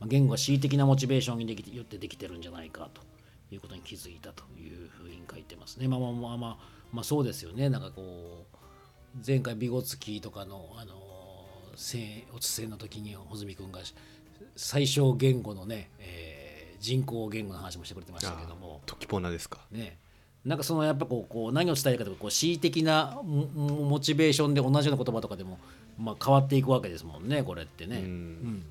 [0.00, 3.02] まあ、言語は恣意的なモチベーションにできてよってできてるんじゃないかと
[3.54, 5.86] いうことに気づいたというふうに書いてますね。
[5.86, 6.56] まあまあまあまあ、
[6.92, 7.68] まあ、そうですよね。
[7.68, 8.56] なんかこう
[9.24, 10.94] 前回ビゴツキーとかのあの
[11.76, 13.80] 戦おつせの時に穂積君が
[14.56, 16.28] 最小言語のね、えー
[16.80, 18.80] 人工言語の話もしてくれてましたけども。
[18.86, 19.60] トキポナですか。
[19.70, 19.98] ね。
[20.44, 23.44] なんかそのやっぱこうこう何を伝えるかというとこう恣意的なモ
[23.84, 25.58] モチベーションで同じような言葉とかでも、
[25.98, 27.98] まあ、変わっていくわけですもんねこれってね。
[27.98, 28.04] うん。
[28.04, 28.64] うん。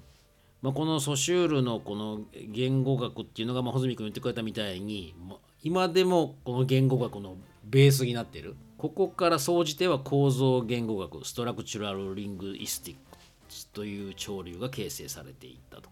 [0.61, 5.13] まあ、このソシュールのこの言語学っていうのが、まあ、穂積君言ってくれたみたいに
[5.61, 8.55] 今でもこの言語学のベースになっている。
[8.77, 12.97] ここから総じては構造言語学ストラクチュラル・リングイスティッ
[13.65, 15.89] クという潮流が形成されていったと、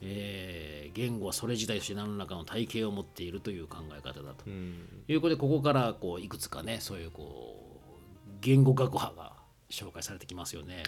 [0.00, 4.44] えー言語はそれ自体として何らかの体系を持っているという考え方だと。
[4.46, 5.04] うん。
[5.06, 7.82] いうことでここからこういくつかねそういうこ
[8.26, 9.34] う言語学派が
[9.68, 10.84] 紹介されてきますよね。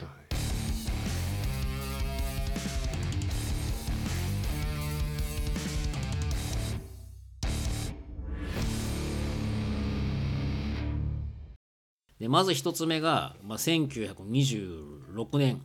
[12.19, 15.63] でまず一つ目が、まあ、1926年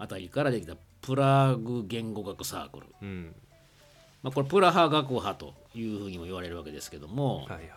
[0.00, 3.34] あたりからできたプラグ言語学サークル、うん。
[4.22, 7.70] まあ、これプラハ学派というふうにも言われるわけですけども、はいはい。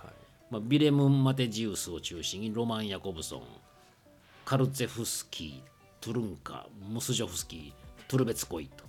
[0.49, 3.41] まあ、ビレム・マテジウスを中心にロマン・ヤコブソン
[4.45, 7.73] カルツェフスキートゥルンカムスジョフスキー
[8.07, 8.83] プルベツコイと、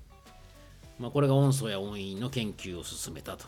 [0.98, 3.46] まあ、これが音素や音韻の研究を進めたと。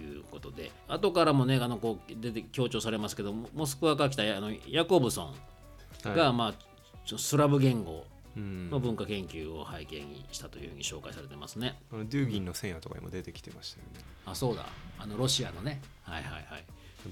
[0.00, 0.70] いうことで。
[0.88, 5.34] 後からもねあのこう出て強調されますけどモスクワから来たあのヤコブソ
[6.04, 6.32] ンが、はい。
[6.32, 8.70] まあ、スラブ言語うん。
[8.70, 11.78] の文化研究を背景にしたというふうに紹介されてますね。
[11.92, 14.66] あのデューギンの戦夜とかにも出てきてましたよね、あそうだ。
[14.98, 15.80] あのロシアのね。
[16.02, 16.64] はいはいはい。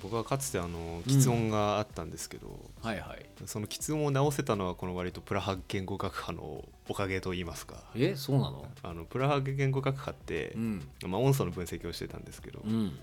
[0.02, 3.26] 僕はかつてあの喫音があったんですけど、はいはい。
[3.46, 7.84] その喫音を直せたのはこの割とプラハ言語学派のおかげと言いますか。
[7.96, 8.66] えそうなの？
[8.82, 10.88] あのプラハ言語学派って、うん。
[11.06, 12.98] まあ、音素の分析をしてたんですけど、うん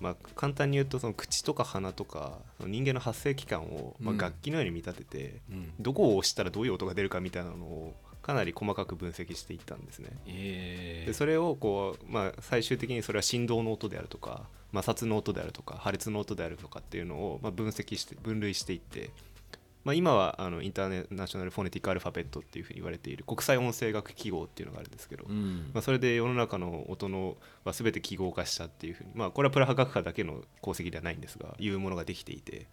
[0.00, 5.72] まあ、簡単に言うとその口とか鼻とか人間の発声器官を、ま楽器のように見立てて、うん。
[5.78, 10.10] どこを押したらどういう音が出るかみたいなのをかなり細かく分析していったんですね。
[10.26, 11.04] え。
[11.06, 19.10] でそれをこう、まあ、最終的にそれは振動の音であるとか摩擦の音であるとか破裂の音であるとかっていうのを、まあ、分析して分類していって、
[19.84, 25.70] まあ、今はあのインターナショナル・フォネティック・アルファベットっていうふうに言われている国際音声学記号っていうのがあるんですけど、うん。
[25.72, 32.66] まあ、それで世の中の音のは全て記号化したっていうふうに、まあ、これはプラハ学科だけの功績ではないんですがいうものができていて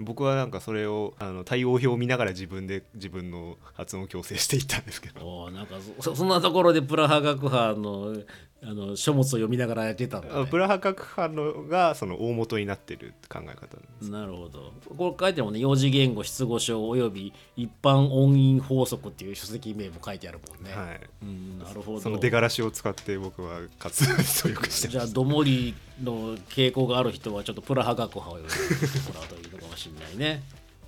[0.00, 5.26] 僕はなんかそれをあの対応表を見ながら自分で自分の発音を矯正していったんですけど。
[5.26, 8.16] おーなんかそそんなところでプラハ学派の
[8.60, 13.76] あの書物を読みながらやってたんだ、ね、あプラハ学派のがその大元になってる考え方
[14.10, 14.72] ななるほど。
[14.96, 15.60] これ書いてもんね。
[15.60, 21.00] 四次元語失語症および一般音韻法則っていう書籍名も書いてあるもんね、はい。
[21.22, 22.00] うんなるほど。
[22.00, 24.14] その出がらしを使って僕は活動
[24.48, 30.42] をよくしてじゃあどもりの傾向がある人はちょっとプラハ学派を読んでもらうといいしれないね。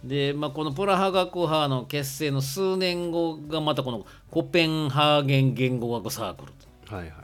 [0.04, 6.52] で、まあ、このプラハ学派の結成の数年後がまたこのコペンハーゲン言語学サークル
[6.86, 6.94] と。
[6.94, 7.14] はいはい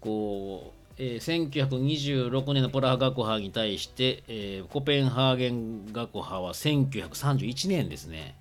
[0.00, 8.36] こう、えー1926年のプラハ学派に対して、えーコペンハーゲン学派は1931年ですね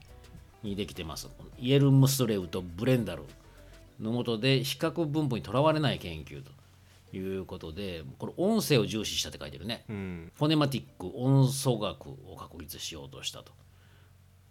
[0.61, 3.23] にできてますイエルムスレウとブレンダル
[3.99, 6.51] のもとで比較分布にとらわれない研究と
[7.17, 10.31] いうことでこれ音声を重視したって書いてるね、うん。
[10.35, 13.51] フォネマティック音素学を確立しようとしたと。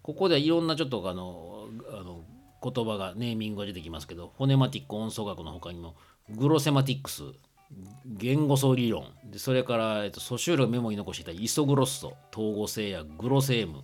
[0.01, 2.23] ここではいろんなちょっとあのあの
[2.63, 5.95] 言葉がネーミングが出てきますけどフォネマティック音素学の他にも
[6.29, 7.23] グロセマティックス
[8.05, 9.05] 言語素理論。
[9.25, 13.81] でそれから、えっと、ソシュールがメモに残していたイソグロッソ統合性やグロセーム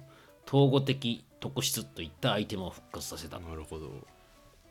[0.48, 3.92] 統合的特質といったアイテムを復活させたなるほど。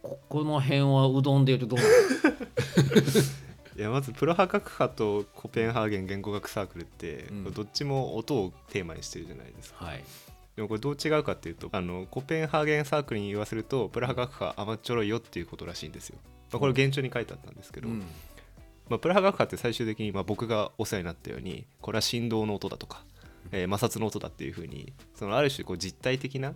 [0.02, 1.90] ここの辺はうどんでいうとどうなの
[3.78, 7.52] いやまずプラハ学派とコペンハーゲン言語学サークルって、うん。
[7.52, 9.84] どっちも音をテーマにしてるじゃないですか。
[9.84, 10.02] はい。
[10.56, 16.18] でもこれどう違うかっていうとあのコペンハーゲンサークルに言わせるとプラハ学派甘っちょろいよっていうことらしいんですよ、
[16.50, 18.02] まあ、これ現状に書いてあったんですけど、うん。
[18.88, 23.04] まあ、プラハ学派って最終的にまあ僕がお世話になったようにこれは振動の音だとか、
[23.52, 26.54] えー摩擦の音だっていうふうにそのある種こう実体的な、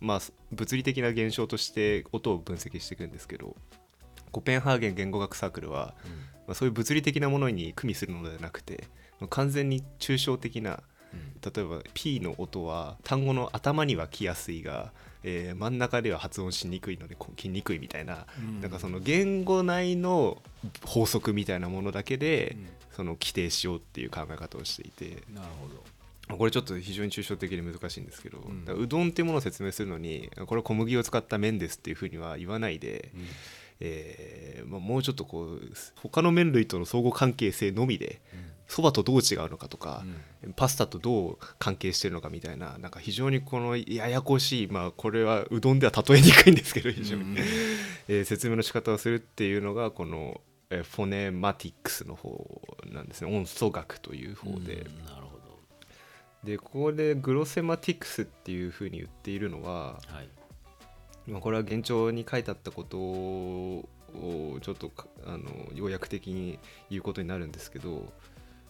[0.00, 0.20] まあ、
[0.52, 3.56] 物理的な現象として音を分析していくんですけど
[4.32, 5.94] コペンハーゲン言語学サークルは、
[6.48, 8.84] まあ、そういう物理的なものに組みするのではなくて
[9.30, 10.82] 完全に抽象的な
[11.54, 18.60] 例えば P の音は単語の頭には来やすいが、えー真ん中では発音しにくいので来にくいみたいな、うん。
[18.60, 20.38] なんかその言語内の
[20.84, 22.68] 法則みたいなものだけで、うん。
[22.96, 25.22] その規定しようっていう考え方をしていて。
[25.32, 25.74] なるほど。
[26.28, 28.64] まあこれちょっと非常に抽象的で難しいんですけど、ん。
[28.64, 33.12] だからうどんっていうものを説明するのにこれは小麦を使った麺ですっていうふうには言わないで、
[33.80, 35.60] えーまあ、もうちょっとこう
[35.96, 38.20] 他の麺類との相互関係性のみで
[38.68, 40.04] そば、とどう違うのかとか、
[40.54, 47.36] パスタとどう関係してるのかみたいななんか非常にこのややこしい、まあ、これはうどんでは例えにくいんですけど非常に、うん。
[48.08, 52.60] えー説明の仕方をするっていうのがこの、えーフォネマティックスの方
[52.92, 53.34] なんですね。
[53.34, 54.56] 音素学という方で。
[54.56, 55.04] うん。
[55.06, 55.58] なるほど。
[56.44, 60.28] でここでグロセマティクスっていうふうに言っているのは、はい。
[61.30, 65.44] まあ、これは現状に書いてあったことをちょっとかあの
[65.74, 66.58] 要約的に
[66.90, 68.12] 言うことになるんですけど、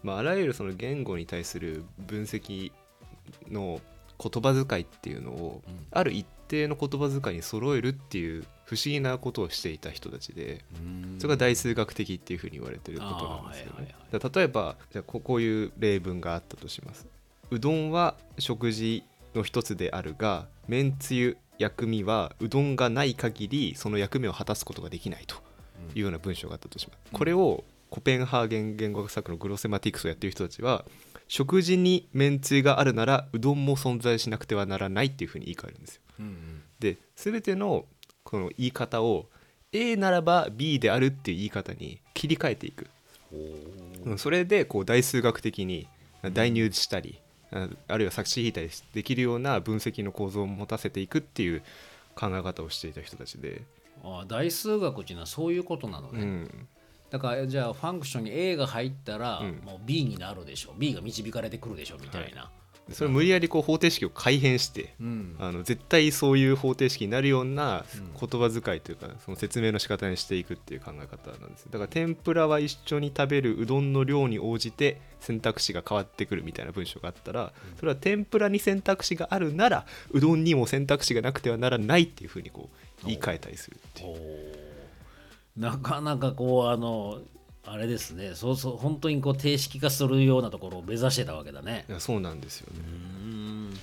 [0.02, 2.72] まあ、あらゆるその言語に対する分析
[3.50, 3.80] の
[4.20, 10.64] 言葉遣いっていうのを、うんある一定の言葉遣いに揃えるっていう不思議なことをしていた人たちで。
[11.18, 13.94] それが大数学的っていうふうに言われてることなんですよねはいはい。
[14.12, 17.06] だから例えばじゃこういう例文があったとします。
[17.50, 19.02] うどんは食事
[19.34, 25.36] の一つであるがめんつゆ薬味はうどんがない限りその役目を果たすことができないと
[25.94, 26.98] いうような文章があったとします。
[27.12, 30.84] これをコペンハーゲン言語学作のグロセマティクスをやっている人たちは
[31.26, 36.02] 食事にめんつゆがあるならうどんも存在しなくてはならないっていうふうに言い換えるんですよ。
[36.20, 37.86] うんで全ての
[38.22, 39.26] この言い方を
[39.72, 42.86] A ならば B であるっていう言い方に切り替えていく、
[43.32, 45.88] うんうんそれでこう大数学的に
[46.32, 47.20] 代入したり、
[47.52, 51.62] ああるいは作詞引いたりできるような分析の構造を持たせていくっていう
[52.14, 53.62] 考え方をしていた人たちで。
[54.04, 56.68] あ大数学っていうのはそういうことなのね、うん。
[57.10, 59.60] だからじゃあファンクションに A が入ったら、ん。
[59.64, 60.74] もう B になるでしょ。
[60.78, 62.50] B が導かれてくるでしょみたいな、
[62.92, 65.36] それ無理やりこう方程式を改変して、うん。
[65.38, 67.84] あの絶対そういう方程式になるような
[68.18, 71.66] 言葉遣いというか、その説明の仕方にしていくっていう考え方なんです。
[71.70, 82.70] だから天ぷらは一緒に食べるうどんの量に応じて選択肢が変わってくるみたいな文章があったらそれは天ぷらに選択肢があるならうどんにも選択肢がなくてはならないっていうふうにこ
[83.02, 84.68] う言い換えたりするっていう。
[85.56, 87.20] なかなかこうあの
[87.70, 88.34] あれですね。
[88.34, 91.84] そうそう本当にこう定式化するようなところを目指してたわけだね。
[91.88, 92.80] いやそうなんですよね。
[93.22, 93.74] うん。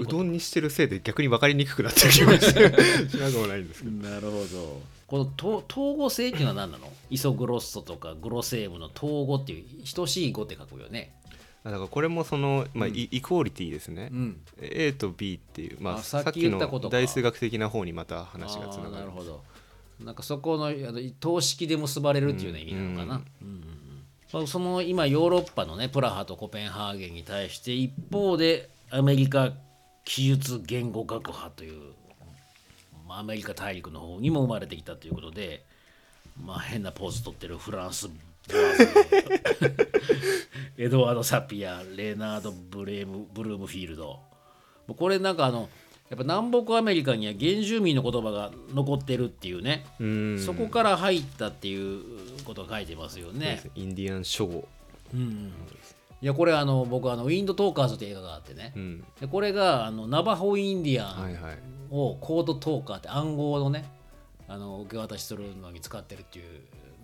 [0.00, 4.08] うどんにしてるせいで逆に分かりにくくなってる気もしてし なくもないんですけど。
[4.08, 4.82] なるほど。
[5.06, 6.92] このと統合性っていうのは何なの？
[7.10, 9.64] イソグロッソとかグロセーブの統合っていう
[9.94, 11.14] 等しい語って書くよね。
[11.62, 14.40] あだからこれもその、まあイイクオリティですね、ん。
[14.60, 16.96] A と B っていう、まあ、あさっき言ったことか。
[16.96, 18.92] 大数学的な方にまた話がつながる。
[18.92, 19.42] なるほど
[20.04, 23.62] なんかそこのあの等式で結ばれるっていうような意味なのかな、うんうんうん。
[24.32, 29.52] まあその今ヨーロッパのねプラハとコペンハーゲンに対して一方でアメリカ
[30.04, 31.92] 記述言語学派という、
[33.06, 35.64] まあ、アメリカ大陸の方にも生まれてきたということで、
[36.42, 38.08] まあ、変なポーズ取ってるフランス
[40.76, 44.18] エドワード・サピアレナード・ブレームブルームフィールド。
[44.88, 45.68] これなんかあの
[46.10, 50.38] やっぱ南北アメリカには原住民の言葉が残ってるっていうね、うん。
[50.38, 52.02] そこから入ったっていう
[52.44, 53.62] ことが書いてますよね。
[53.76, 54.66] インディアン書語、
[55.14, 55.52] うん。
[56.22, 61.38] いやこれあの僕あのウィンドトーカーズって映画があってね、うん、でこれがあのナバホインディアン
[61.90, 63.90] をコードトーカーって暗号のね
[64.46, 66.44] あの受け渡しするのに使ってるっていう、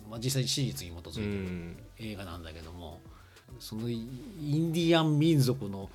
[0.09, 1.77] まあ、実際に史実に基づいてうるん。
[1.97, 2.99] 映画なんだけども、
[3.59, 5.89] そのインディアン民族の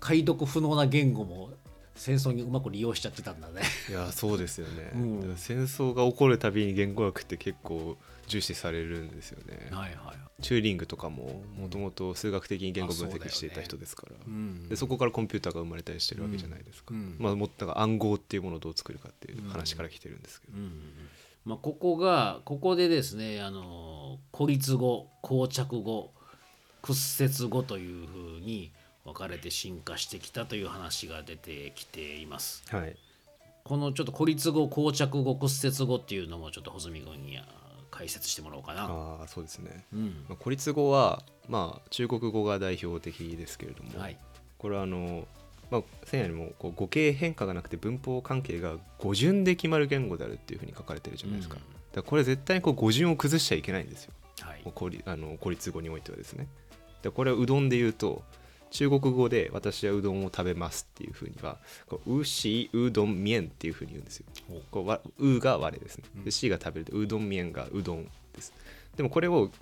[0.00, 1.50] 解読不能な言語も
[1.98, 3.62] 戦争にうまく利用しちゃってたんだね。
[3.90, 5.34] いやそうですよね、うん。
[5.36, 7.96] 戦争が起こるたびに言語学って結構
[8.28, 10.42] 重視されるんですよね、はいはい。
[10.42, 14.68] チューリングとかももともと数学的に言語分析していた人ですから、うん。
[14.68, 17.16] でそこからコンピューターが生まれたりしてるわけじゃないですか、うん。
[17.18, 20.54] まあもっと暗号っていうものをどう作るかっていう話から来てるんですけど、
[21.44, 26.12] まあ、ここがここでですねあの孤立語膠着語
[26.82, 28.72] 屈折語というふうに
[29.08, 32.62] 分かれて進化してきたという話が出てきています。
[32.70, 32.96] はい。
[33.64, 37.44] このちょっと孤立語膠着語屈折語っていうのもちょっと穂積君にあ
[37.90, 38.84] 解説してもらおうかな。
[38.84, 40.24] ああそうですね、うん。
[40.28, 44.16] まあ、孤立語はまあ中国語が代表的ですけれども、はい。
[44.58, 45.26] これはあの
[45.70, 51.94] まあ、前夜にもこう語形変化がなくて文法関係が語順で決まる言語であるっていうふうに書かれてるじゃないですか,、うん。
[51.94, 54.12] だこれ絶対にこう語順を崩しちゃいけないんですよ。
[54.40, 54.62] はい。
[55.04, 56.48] あの孤立語においてはですね。
[57.02, 58.22] でこれはうどんで言うと
[58.70, 64.26] 中国語で私はうどんを食べますっていうふうにはこううしうどんみえんっていうふうに言うんですよ。
[64.70, 66.04] こうわうが我ですね。
[66.24, 68.52] でしが食べるとうどんみえんがうどんです。
[68.96, 69.52] でもこれをじ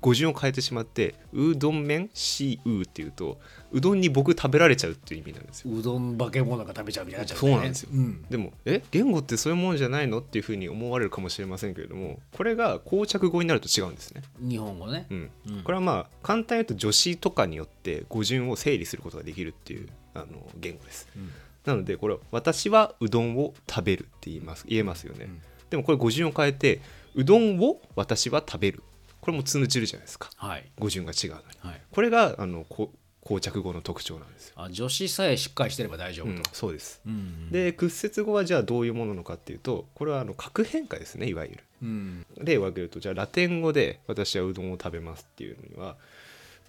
[0.00, 3.38] 語順を変えてしまってうどん麺しうっていうと
[3.72, 5.74] うどんに僕食べられちゃうっていう意味なんですよ。
[5.74, 7.90] うどん化け物が食べちゃうみたいになっちゃう、そうなんですよ。
[7.92, 8.22] うん。
[8.30, 14.22] でもえ言語ってそういうもんじゃないのっていうふうに思われるかもしれませんけれどもこれが膠着語になると違うんですね。
[14.40, 15.06] 日本語ね。
[15.10, 15.30] うん。
[15.48, 15.62] うん。
[15.62, 21.30] これはまあ簡単に言うと助詞とかによって語順を整理することができるっていうあの言語です、ん。
[21.66, 25.42] なのでこれは私はうどんを食べるって言います言えますよね、ん。
[25.68, 26.80] でもこれ語順を変えて
[27.14, 28.82] うどんを私は食べる
[29.26, 30.30] これも通じるじゃないですか。
[30.36, 30.64] はい。
[30.78, 31.42] 語順が違うのに。
[31.58, 36.32] はい、これがあのこ膠着語の特徴なんですよ、あ助詞さえしっかりしてれば大丈夫と。
[36.32, 37.00] うん、そうです。
[37.04, 41.64] うんで屈折語はじゃあどういうものなのかっていうとこれはあの核変化ですねいわゆる。
[41.82, 42.26] うん。
[42.38, 45.96] 例を挙げるとじゃあラテン語で私はうどんを食べますっていうのには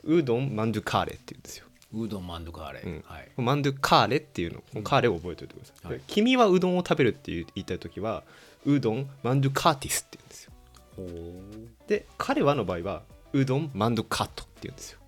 [0.03, 1.65] うどんマンドゥカーレって言うんですよ。
[1.93, 3.03] うどんマンドカーレ、うん。
[3.05, 5.97] はい、マンドゥカーレっていうの、カーレを覚えておいてください、はい。
[5.99, 8.23] で君はうどんを食べるって言いたい時は
[8.65, 10.26] うどんマンドゥカーティスって言うん
[11.87, 14.99] で彼はの場合はうどんマンドゥカットって言うんですよ。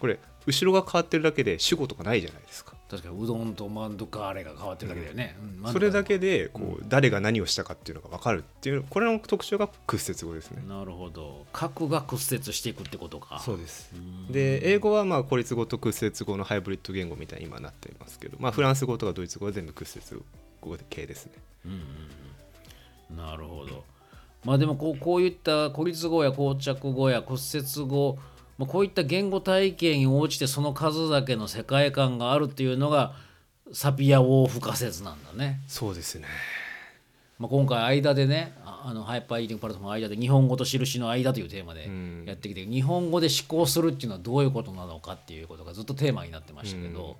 [0.00, 2.74] これ後ろが変わってるだけで主語とかないじゃないですか。
[2.90, 5.72] 確かにうどんとマンドカーレが変わってるだけだよね、うん。
[5.72, 10.64] それだけでこう誰が何をしたかっていうのが分かるっていうこれの特徴が屈折語ですね。
[10.66, 11.46] なるほど。
[11.52, 13.38] 核が屈折していくってことか。
[13.44, 13.92] そうです。
[13.94, 14.32] うん。
[14.32, 20.22] で英語はまあ孤立語と屈折語のハイブリッド言語みたいに今なっていますけど、まあ、フランス語とかドイツ語は全部屈折
[20.60, 21.32] 語系ですね。
[21.66, 21.78] うんうん
[23.10, 23.16] うん。
[23.16, 23.84] なるほど
[24.44, 28.18] まあでもこうこういった孤立語や膠着語や屈折語、
[28.58, 33.12] まあ、こういった言語体系に応じてその数だけの世界観があるっていうのが
[33.72, 35.60] サピア・ウォーフ仮説なんだね。
[35.68, 36.26] そうですね。
[37.38, 42.24] まあ、今回間でねああのハイパーイーティングパラトフの間で日本語と印の間というテーマでうん。
[42.26, 47.16] やってきて、日本語で思考するっていうのはどういうことなのかっていうことがずっとテーマになってましたけど、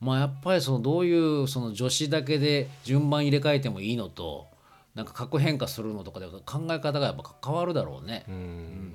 [0.00, 4.46] まあやっぱりそのどういうその助詞だけで順番入れ替えてもいいのと
[4.98, 8.24] なんか核変化するのとかで考え方がやっぱ変わるだろうね。
[8.28, 8.92] うん。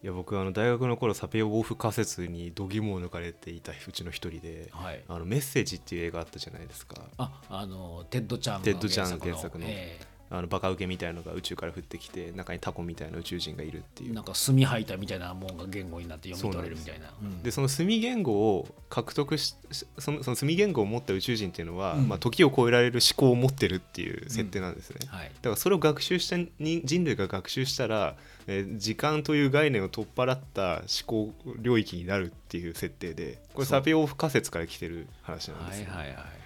[0.00, 6.96] いや僕あの大学の頃サペオ・フ仮説に度肝を抜かれていたうちの一人ではい「あのメッセージ」っていう映画あったじゃないですか。
[7.18, 8.64] ああのテッドちゃんの。
[8.64, 9.64] テッドちゃん原作の。
[9.66, 9.98] え
[10.34, 17.12] あのバカウケみたいのが宇宙から降ってきて中にタコみたいな宇宙人がいるっていうえなんか墨吐いたみたいなもんが言語になって読み取れるみたいな。
[17.22, 19.54] うんでその墨言語を獲得し
[19.98, 28.16] そのその墨言語を持った宇宙人っていうのは、うんまあ、時を超えられる思考を持ってるっていう設定なんですね、はいだからそれを学習したに人類が学習したら、
[28.46, 36.41] えー時間という概念を取っ払った思考領域になるっていう設定でこれそうサピアウォーフ仮説から来てる話なんですよ、はいはいはい。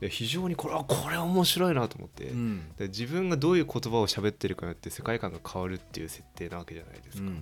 [0.00, 2.62] で非常にこれはこれは面白いなと思って、うん。
[2.78, 7.36] で自分がどういう言葉を喋ってるかによって世界観が変わるっていう設定なわけじゃないですか、だか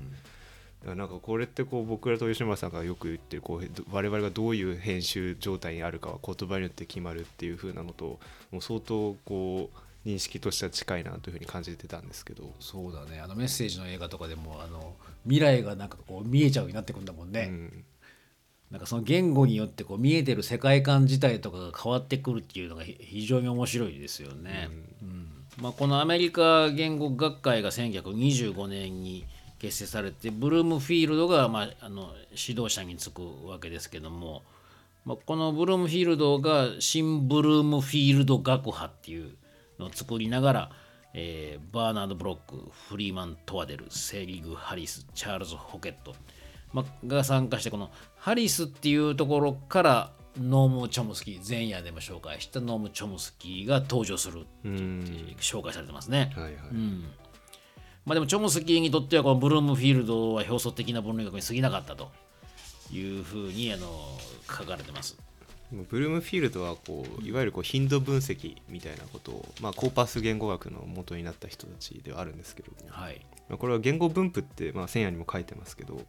[0.90, 8.18] らなんかこれってこう僕らと吉村さんがよく言ってるこうど我々がどういう編集状態にあるかは言葉によって決まるっていう風なのと
[8.50, 13.20] もう相当こう認識としては近いなというふうに感じてたんですけど、そうだね。
[13.20, 14.94] あのメッセージの映画とかでもあの
[15.24, 17.84] 未来がなんかこう見えちゃうようになってくるんだもんね、うん
[18.70, 24.68] なんかその言語によってこう見えてる世界観自体とかが変わってくるっていうのがひ非常に面白いですよね。
[25.02, 25.26] うん
[25.58, 29.26] まあ、このアメリカ言語学会が1925年に
[29.58, 34.42] 結成されてブルームフィールドが、まあ、あの指導者につくわけですけども、
[35.06, 39.34] まあ、このブルームフィールドが新ブルームフィールド学派っていう
[39.78, 40.70] のを作りながら、
[41.14, 46.20] えーバーナード・ブロックフリーマン・トワデルセリグ・ハリスチャールズ・ホケット、まあ、
[47.06, 56.32] が参加してこのハリスっていうところからノーム・チョムスキー前夜でも紹介したノーム・チョムスキーが登場するうん紹介されてますね。
[56.34, 57.04] はいはいうん
[58.04, 62.12] まあ、でもチョムスキーにとってはこのブルームフィールドは表層的な分類学に過ぎなかったと
[62.92, 63.88] いうふうにあの
[64.48, 65.18] 書かれてます。
[65.90, 73.26] ブルームフィールドはこういわゆるこう頻度分析みたいなことを、まあ、コーパス言語学の元になった人たちではあるんですけども、はい。
[73.48, 76.00] まあこれは言語分布って、まあ、千夜にも書いてますけど、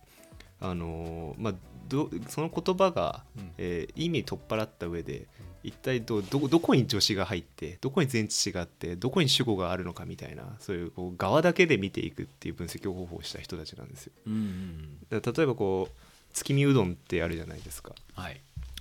[0.59, 1.53] あのーまあ、
[1.87, 3.23] どその言葉が、
[3.57, 5.27] えー意味取っ払った上で
[5.63, 14.13] 一体どどどこに助詞が入ってどこに前置詞があってどこに主語があるのかみたいなそういうこう側だけで見ていくっていう分析方法をした人たちなんですよ。
[14.27, 14.97] うんうん。
[15.09, 15.95] だから例えばこう
[16.33, 17.93] 月見うどんってあるじゃないですか。
[18.13, 18.39] はい。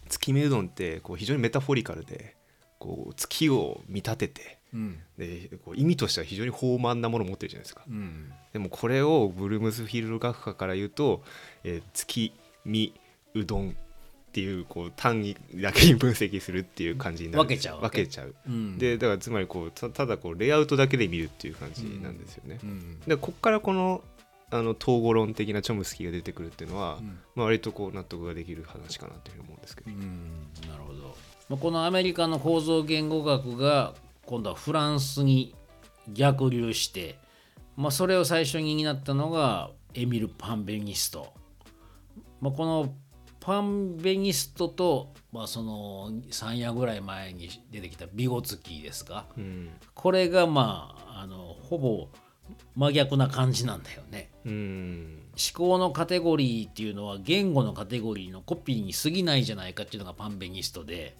[0.09, 2.37] 月見うどんってこう非常にメタフォリカルで
[2.79, 4.99] こう月を見立ててうん。
[5.19, 7.83] でこう意味としては非常に豊満なものを持ってるじゃないですか。
[7.89, 8.33] うん。
[8.53, 11.23] でもこれをブルームスフィールド学科から言うと、
[11.67, 12.33] えー月
[12.65, 12.95] 見
[13.35, 13.73] うどんっ
[14.33, 18.77] ていうこう単位だけに分析するっていう感じになる分けちゃう分けちゃううん。
[18.79, 23.01] でだからつまりこうたただこうレイアウトだけで見るっていう感じなんですよね、うん。
[23.01, 24.03] でこっからこの
[24.51, 31.17] あの統合論的なチョムスキーが出てくるっていうのは、うんまあ、割とこう納得ができる話かなというふうに思うんですけど、うんなるほど。
[31.49, 33.95] まあ、このアメリカの構造言語学が
[34.25, 35.55] 今度はフランスに
[36.13, 37.19] 逆流して、
[37.77, 41.33] まあ、それを最初に担ったのがエミル・パンベニスト。
[42.47, 42.95] まあ、この
[43.41, 49.27] パンベニストと、まあ、その3夜ぐらい前に出てきたビゴツキーですか。
[49.37, 49.71] うん。
[49.95, 52.09] これがまああのほぼ
[52.77, 54.31] 真逆な感じなんだよね。
[54.45, 55.23] うん。
[55.33, 61.17] 思考のカテゴリーっていうのは言語のカテゴリーのコピーに過ぎないじゃないかっていうのがパンベニストで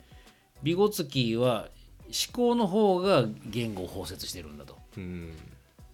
[0.63, 1.67] ビゴツキーは
[2.07, 5.33] 思考の方が言語を包摂してるんだと、うん。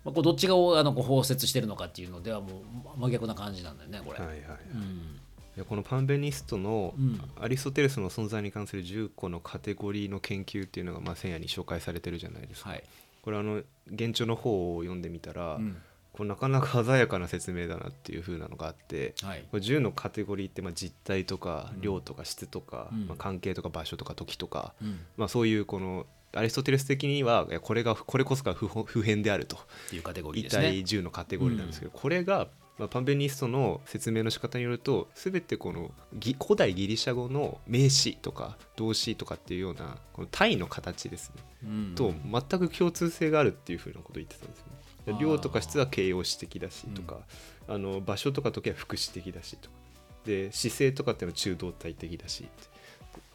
[0.04, 2.48] まあ、これどっちがあのこう包摂してるのかっていうのではも
[2.96, 4.58] う真逆な感じなんだよねこれ、はいはいはい。
[4.74, 5.21] うん
[5.56, 7.20] いやこのパンベニストのうん。
[7.40, 12.70] アリストテレスの存在に関する10個のカテゴリーの研究っていうのがまあ千夜に紹介されてるじゃないですか。
[12.70, 12.84] はい、
[13.22, 13.62] これあの
[13.96, 15.76] 原著の方を読んでみたら、うん。
[16.12, 19.44] これなかなか鮮やかな説明だなっていう風なのがあって、はい。
[19.50, 23.06] これ10のカテゴリーってまあ実態とか量とか質とか、うん。
[23.06, 29.58] まあ、関係とか場所とか時とか、うん、っまあ、そういうこのアリストテレス的にはこれがこれこそが不不変であると。
[29.90, 30.62] ていうカテゴリー言いですね。
[30.64, 32.48] たい10のカテゴリーなんですけど、これが、
[32.82, 41.94] まあ、パンベニストの説明の仕方によると全てこのぎ古代ギリシャ語の名詞とか動詞とかっていうようなこの単位の形ですね、うん。
[41.94, 44.58] と全く共通性があるっていうふうなことを言ってたんです
[45.06, 45.20] よね。
[45.20, 47.20] 量とか質は形容詞的だしとか、
[47.68, 49.76] あの場所とか時は副詞的だしとか。
[50.24, 52.46] で姿勢とかっていうのは中道体的だし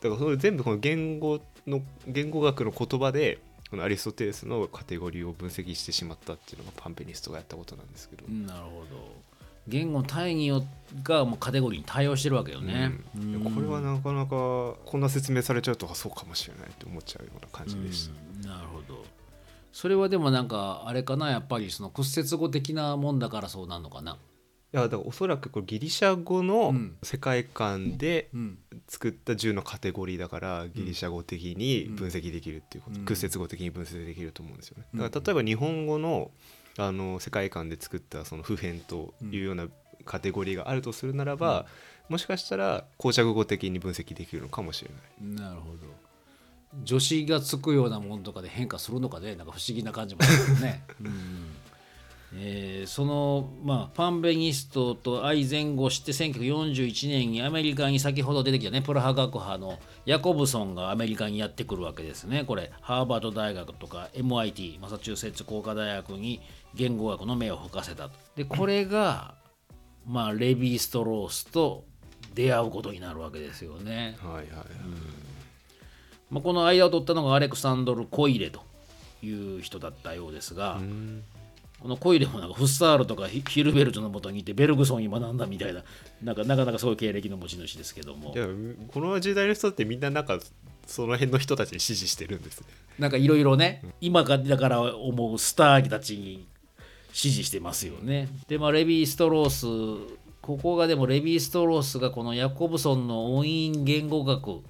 [0.01, 3.39] だからそれ全部この言語の言語学の言葉で
[3.69, 9.26] このアリストテレスのカテゴリーを分析してしまったっていうのがパンペニストがやったことなんですけど、うんなるほど
[9.67, 10.63] 言語単位によ
[11.03, 13.35] がもうカテゴリーに対応してるわけよね、うん。
[13.45, 13.55] うん。
[13.55, 18.13] これはなかなかこんな説明されちゃうとあそうかもしれないって思っちゃうような感じでした。
[18.51, 18.57] うん。
[18.57, 19.05] なるほど。
[19.73, 24.17] それはでもなんかあれかなやっぱりその屈折語的なもんだからそうなるのかな。
[24.71, 26.97] やだからおそらくこれギリシャ語のうん。
[27.03, 28.57] 世界観でうん。
[28.87, 33.05] 作った10のカテゴリーだからギリシャ語的に分析できるっていうこと、うん。
[33.05, 34.85] 屈折語的に分析できると思うんですよね。
[34.93, 34.99] うん。
[35.01, 36.31] だから例えば日本語の
[36.77, 39.67] あの世界観で作ったその普遍というような
[40.05, 41.65] カテゴリーがあるとするならば、
[42.09, 44.91] もしかしたら膠着語的に分析できるのかもしれ
[45.35, 45.41] ない。
[45.41, 46.07] なるほど。
[46.85, 51.45] 助詞がつくようなものとかで変化するのかねなんか不思議な感じもあるね、 うん
[52.35, 62.43] えーその、まあ、ファンベニストと相前後して1941年にアメリカに先ほど出てきたねプラハ学派のヤコブソンがアメリカにやってくるわけですね。
[62.45, 66.41] これハーバード大学とか MIT マサチューセッツ工科大学に
[66.77, 68.11] 言語学の目を吹かせたと。
[68.35, 69.35] でこれが、
[70.05, 71.83] まあ、レヴィ・ストロースと
[72.33, 74.15] 出会うことになるわけですよね。
[74.21, 74.45] はいはい、
[76.29, 78.61] まあ、この間を取ったのがアレクサンドル・コイレと
[79.23, 81.23] いう人だったようですが、うん。
[81.81, 85.83] このコイレもなんかフッサールとかヒヒルベルトのもとにいてベルグソンに学んだみたいな
[86.23, 88.33] なんかなかなかすごい経歴の持ち主ですけども。
[88.91, 90.39] この時代の人ってみんななんか
[90.87, 92.67] その辺の人たちに支持してるんですね。
[92.97, 96.47] なんかいろいろね今かだから思うスターたちに
[97.17, 98.29] 支持してますよね。
[98.47, 99.65] でまあレヴィ・ストロース
[100.39, 104.61] ここがでもレヴィ・ストロースがこのヤコブソンの音韻言語学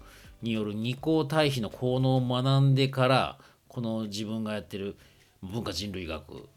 [0.42, 3.38] による二項対比の効能を学んでから
[3.68, 4.96] この自分がやってる
[5.44, 6.48] 文化人類学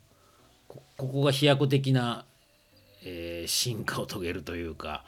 [0.69, 2.25] こここが飛躍的な、
[3.05, 5.05] えー進化を遂げるというか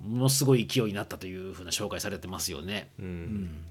[0.00, 2.90] ものすごい勢いになったというふうな紹介されてますよね。
[3.00, 3.64] うん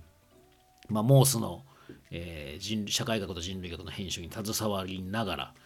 [0.89, 1.63] まあ、モースの、
[2.11, 5.60] えー人社会学と人類学の編集に携わりながら、えー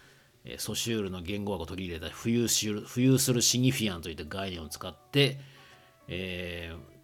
[0.57, 5.39] ソシュールの言語学を取り入れた浮遊する浮遊するシニフィアンといった概念を使って、
[6.07, 6.95] えー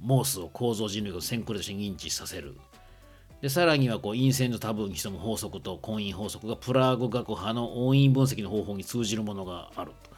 [0.00, 2.56] モースを構造人類学の先駆として認知させる。
[3.40, 10.10] でさらにはこう陰線の多分に潜む法則と婚姻法則がプラーグ学派の音韻分析の方法に通じるものがあると。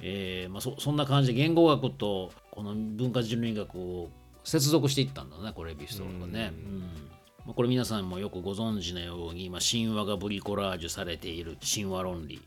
[0.00, 4.10] えーまあ、そそんな感じで言語学とこの文化人類学を
[4.44, 6.52] 接続していったんだねこれビストロがね。
[6.54, 7.17] うんまあ
[7.54, 12.42] これ皆さんもよくご存知のように、まあ、神話がブリコラージュされている神話論理。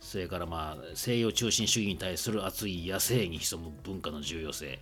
[0.00, 4.78] それからまあ西洋中心主義に対する熱い野生に潜む文化の重要性、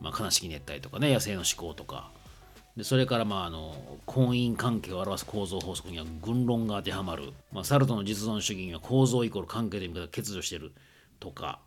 [0.00, 2.10] まあ、悲しき熱帯とかね野生の思考とか。
[2.76, 3.74] でそれからまああの
[4.06, 10.72] 婚姻関係を表す構造法則には軍論が当てはまる、まあ、サルトの実存主義には構造イコール関係という見方欠如している
[11.18, 11.58] とか、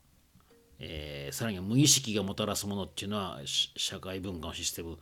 [0.79, 4.97] えーさらには無意識がもたらすものっていうのは社会文化のシステム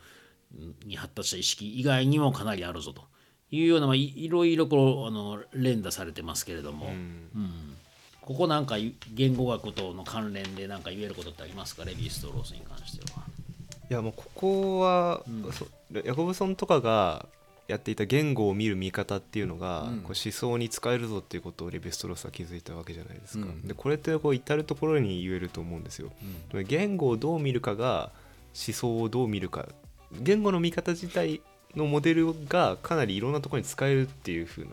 [0.85, 3.03] に発達した意識以外にもかなりあるぞと
[3.51, 7.75] いうような、まあ、いいろいろこうあの連打されてますけれども、うん。
[8.21, 8.75] ここなんか
[9.13, 11.85] 言語学との関連で何か言えることってありますか？
[11.85, 13.23] レヴィ・ストロースに関しては。
[13.89, 15.67] いやもうここは、そ
[16.05, 17.25] ヤコブソンとかが
[17.67, 19.97] やっていた言語を見る見方っていうのが、うん。
[20.01, 23.67] こう思想に使えるぞっていうことをレヴィ・ストロースは気づいたわけじゃないですか、うん。
[23.67, 26.11] でこれってこう至る所に言えると思うんですよ、
[26.67, 28.11] 言語をどう見るかが
[28.53, 29.67] 思想をどう見るか
[30.19, 31.41] 言語の見方自体
[31.75, 34.71] のモデルがかなりいろんなところに使えるっていう風な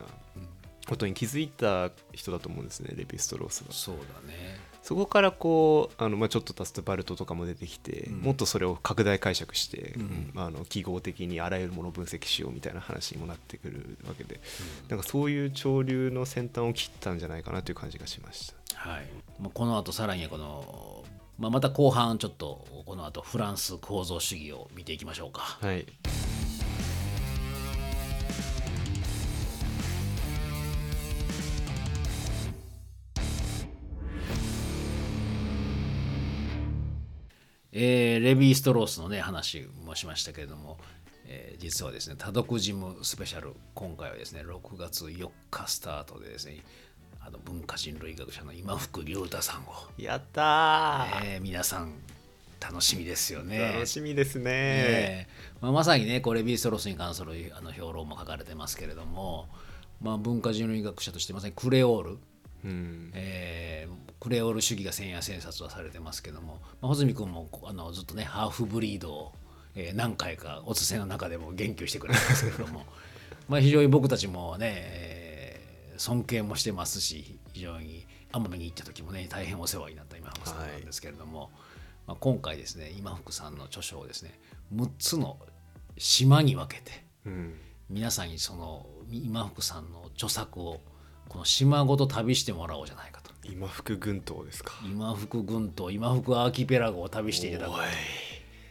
[0.87, 3.73] ことに気づいた人だと思うんですねレヴィ・ストロースが。
[3.73, 4.69] そうだね。
[4.83, 14.41] そこからこうあの、まあ、ちょっと経つとバルトとかも出てきて、うんもっとそれを拡大解釈して、うんまあ、あの記号的にあらゆるものを分析しようみたいな話にもなってくるわけで、
[14.89, 18.79] なんかそういう潮流の先端を切ったんじゃないかなという感じがしました。
[18.79, 19.07] はい、
[19.39, 21.05] まあこの後さらにこの、
[21.39, 25.43] まあ、また後半ちょっとこの後フランス構造主義を見ていきましょうか。
[25.61, 25.87] はい、
[37.71, 40.77] えーレヴィ・ストロースのね話もしましたけれども、
[41.25, 46.65] えー実はですね多読ジムスペシャル今回はですね6月4日スタートでですね
[47.29, 49.65] あの文化人類学者の今福亮太さんを、
[49.99, 51.93] やったー、えー皆さん
[52.59, 53.73] 楽しみですよね。
[53.75, 55.55] 楽しみですね、ええ。
[55.61, 59.47] まあ、まさにねこれビーストロスに関するあの評論も書かれてますけれども、
[60.01, 62.19] まあ、文化人類学者としてまさにクレオール、
[62.65, 63.11] うん。
[63.15, 69.33] えークレオール主義が千夜千冊はされてますけども、まあ、穂積君もあのずっとねハーフブリードを、
[69.77, 72.85] えー何回かおつせの中でも言及してくれてますけれども
[73.49, 75.18] まあ非常に僕たちもね、えー
[75.99, 81.51] 尊敬もしてますし非常に奄美に行った時もね大変お世話になった今福さんなんですけれども、
[82.07, 84.39] まあ、今回ですね今福さんの著書をですね
[84.75, 85.39] 6つの
[85.97, 87.55] 島に分けてうん。
[87.91, 90.81] 皆さんにその今福さんの著作を
[91.29, 93.31] この島ごと旅してもらおうじゃないかと。
[93.45, 94.75] 今福群島ですか。
[94.85, 97.73] 今福群島今福アーキペラゴを旅していただく。
[97.73, 97.79] と、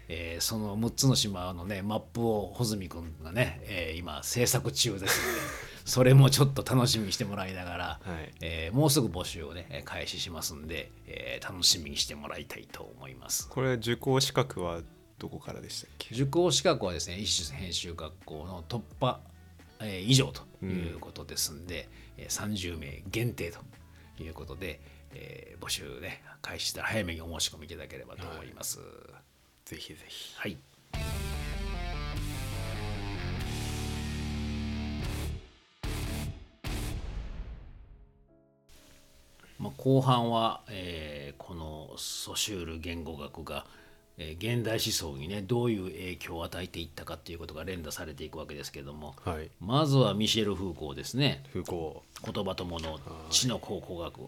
[0.10, 5.42] えーその6つの島のねマップを穂積君がね、えー今制作中ですので
[5.88, 8.34] それもちょっと楽しみにしてもらいながら、はい。
[8.42, 13.48] えーもうすぐ募集をねえー開始しますんで、えー楽しみにしてもらいたいと思います。
[13.50, 14.82] これ受講資格は
[15.18, 16.14] どこからでしたっけ？
[16.14, 19.20] 受講資格はですね一種編集学校の突破、
[19.80, 23.60] えー以上ということですんで、えー30名限定と
[24.22, 24.82] いうことで、
[25.14, 28.80] えー募集ね開始したら早めにお申し込みいただければと思います。
[29.66, 30.36] ぜひぜひ。
[30.38, 30.58] はい
[39.60, 43.66] まあ、後半は、えーこのソシュール言語学が、
[44.18, 49.50] えー現代思想にねどういう影響を与えていったかっていうことが連打されていくわけですけども、はい。
[49.60, 51.44] まずはミシェル・フーコーですね。
[51.54, 51.94] 風光
[52.34, 53.00] 言葉ともの
[53.30, 54.20] 知の考古学、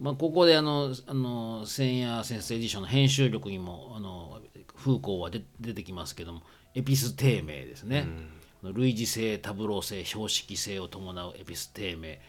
[0.00, 4.40] まあ、ここであのあの千夜先生エディションの編集力にもあの
[4.76, 6.42] 風光はで出てきますけども
[6.74, 8.06] エピステーメですね、
[8.62, 12.20] 類似性タブロー性標識性を伴うエピステーメ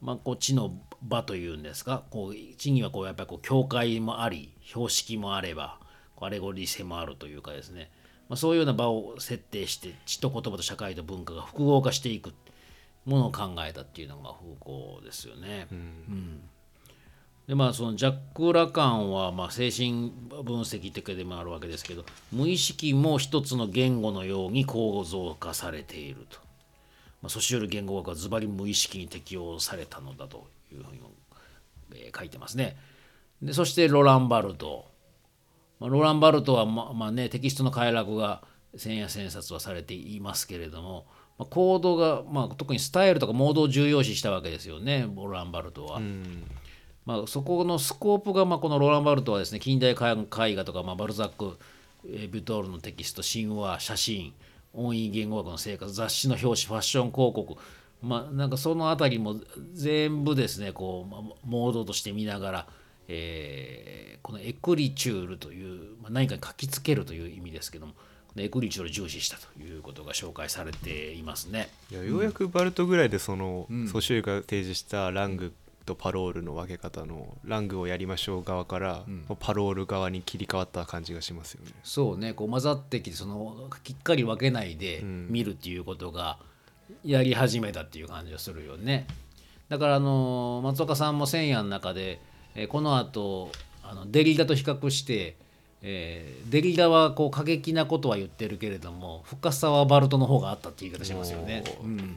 [0.00, 0.72] まあ、こう知の
[1.02, 5.78] 場というんですかこう知にはこうやっぱりこう境界もあり標識もあれば
[6.14, 7.90] こうアレゴリー性もあるというかですね、
[8.28, 12.32] まあ、そういうような場を設定して知と言葉と社会と文化が複合化していく
[13.04, 15.66] ものを考えたっていうのが風光ですよね。
[15.72, 16.40] うん
[17.48, 20.12] でまあそのジャック・ラカンはまあ精神
[20.44, 26.47] 分析的でもあるわけですけど無意識も一つの言語のように構造化されていると。
[27.22, 31.10] まあ、ソシュール言語学はズバリ無意識に適用されたのだというふうにも、
[31.94, 32.76] えー書いてますね。
[33.42, 34.86] でそしてロラン・バルト。
[35.80, 38.42] まあ、ロラン・バルトはままあねテキストの快楽が
[38.76, 41.06] 千夜千冊はされていますけれども、
[41.38, 46.00] まあ、コードが、まあ、特にスタイルとかモードを重要視したわけですよねロラン・バルトは。
[47.06, 51.56] まあ、そこのスコープが、まあ、このローラン・バルトはですね近代絵画とか、まあ、バルザック、
[52.06, 54.34] えービュトールのテキスト神話写真
[54.78, 57.56] 音韻言語学の生活雑誌の表紙ファッション広告
[58.00, 59.36] まあなんかそのあたりも
[59.72, 62.66] 全部ですねこう、まあ、モードとして見ながら、
[63.08, 71.70] えーこのエクリチュールという、まあ、何かに書きつけるという意味ですけどもこのエクリチュールを重視したということが紹介されていますね。
[71.90, 75.54] いやようやくバルトぐらいでその、ソシュールが提示したラング
[75.88, 79.04] とパロールの分け方のラングをやりましょう側から、
[79.40, 81.72] パロール側に切り替わった感じがしますよね。
[81.82, 86.38] そうねこう混ざってきてそのきっかり分けないで見るっていうことが
[87.04, 89.06] やり始めたっていう感じがするよね。
[89.70, 92.20] だからあの松岡さんも千夜の中で、
[92.54, 93.50] えーこの後
[93.82, 95.36] あのデリダと比較して、
[95.80, 101.64] えーデリダはこう過激なことは言ってるけれども深さはバルトの方があったっていう言い方しますよね。
[101.82, 102.16] うん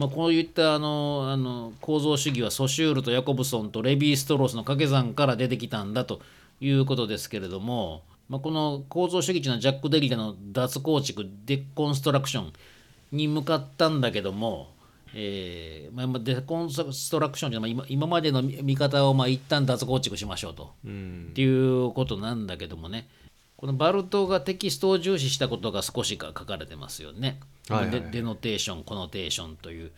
[0.00, 6.22] まあ、こういったあのあの構造主義はソシュールとヤコブソンとレヴィ・ストロースの掛け算から出てきたんだと
[6.58, 12.52] いうことですけれども、まあ、この構造主義というのはジャック・デリダの脱構築デコンストラクション
[13.12, 14.68] に向かったんだけども、
[15.14, 20.70] えーまあまあ、デコンストラクションというのは今今までの見見方をまあ一旦脱構築しましょうと。
[20.82, 23.06] うんっていうことなんだけどもね
[23.60, 27.40] このバルトがテキストを重視したことが少しか書かれてますよね。
[27.68, 29.92] はいはいはいデデノテーションコノテーションという、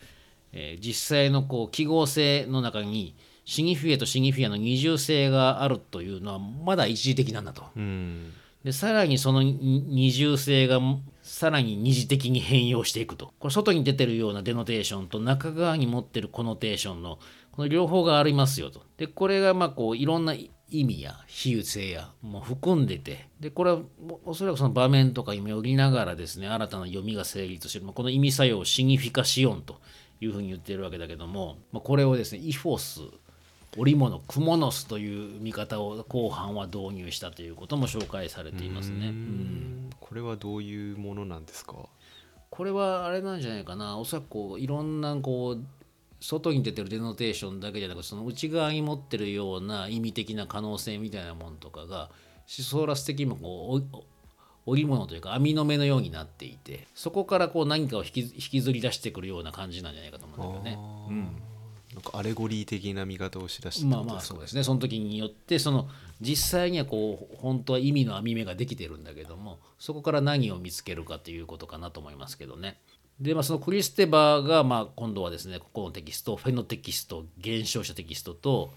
[0.51, 7.63] えー実際のこう記号性の中にシニフィエとシニフィアの二重性があるというのはまだ一時的なんだと。
[7.77, 8.33] うん
[8.65, 10.81] でさらにそのに二重性が
[11.21, 17.19] さらに二次的に変容していくとこれ外に出てるようなデノテーションと中側に持ってるコノテーションの
[17.51, 20.33] この両方がありますよとでこれがまあこういろんな
[20.73, 23.27] 意味や比喩性やもう含んでて。
[23.39, 29.79] でこれはもおそらくその場面とかによりながらですね新たな読みが成立してる、まあ、この意味作用をシニフィカシオンと
[30.19, 33.01] いうふうに言ってるわけだけども、まあ、これをですねイフォス
[33.75, 39.07] 織物クモノスという見方を後半は導入したということも紹介されていますね。
[39.07, 39.89] うん。
[39.99, 41.73] これはどういうものなんですか？
[42.51, 43.97] これはあれなんじゃないかな。
[43.97, 45.63] おそらくこういろんなこう
[46.23, 52.09] 外に出てるデノテーションだけじゃなくてその内側に持ってるような意味的な可能性みたいなものとかが
[52.47, 53.97] シソーラス的にもこう
[54.65, 60.77] お織物というか網の目のようになっていてそこからこう何かを引き引きずり出してくるような感じなんじゃないかと思うんだけどね。
[60.79, 61.53] あー
[61.93, 65.87] なんかアレゴリー的な見方をしだしたまあまあそうですねその時によってその
[66.21, 72.79] 実際にはこう本当は意味の網目ができてるんだけどもそこから何を見つけるかということかなと思いますけどね。
[73.19, 78.71] でまあそのクリステヴァーがまあ今度はですねここのテキストフェノテキスト現象したテキストと、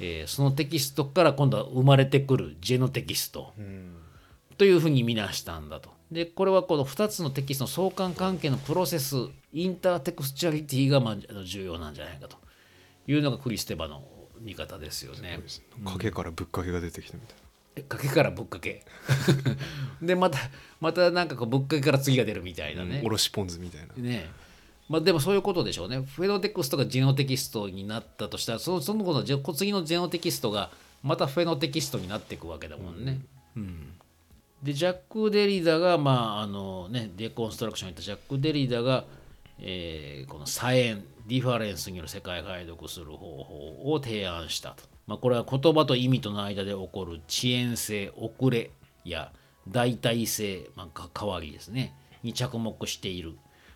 [0.00, 3.52] えーそのテキストから今度は生まれてくるジェノテキスト
[4.56, 5.90] というふうに見なしたんだと。
[6.10, 9.16] でこれはこの2つのテキストの相関関係のプロセス
[9.52, 12.36] インターテクスチャリティがまあ重要なんじゃないかと
[13.06, 14.04] いうのがクリステバの
[14.40, 15.40] 見方ですよね。
[15.84, 17.36] 賭けからぶっかけが出てきたみたい
[17.74, 18.84] えかけからぶっかけ
[20.02, 20.38] でまた
[20.80, 23.08] またなんかこうぶっかけから次が出るみたなな、ねお。
[23.08, 24.30] ろしポン酢みたいなね
[24.88, 26.02] まあ、でもそういうことでしょうね。
[26.02, 29.22] フェノテクストがジェノテキストになったとしたら、そのその後の
[29.54, 30.70] 次のジェノテキストが
[31.02, 33.20] またフェノテキストになっていくわけだもんね。
[33.56, 33.92] うん
[34.62, 39.04] でジャック・デリダが、まああのね、デコンストラクションに言ったジャック・デリダが、
[39.58, 48.70] えーこのサエンディファレンスによる世界解読する方法を提案したと、まあ、これは言葉と意味との間で起こる遅延性遅れ
[49.04, 49.32] や
[49.68, 51.94] 代替性、まあ、か変わりですね。
[52.22, 53.34] に着目している、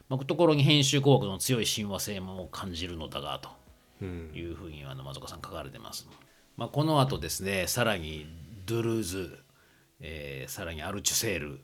[0.08, 3.48] まあ、ところに編集工学の強い親和性も感じるのだがと
[4.02, 4.30] うん。
[4.34, 6.08] いうふうにあの松岡さん書かれてます。
[6.56, 8.26] まあ、この後ですねさらに
[8.64, 9.38] ドゥルーズ、
[10.00, 11.60] えーさらにアルチュセール、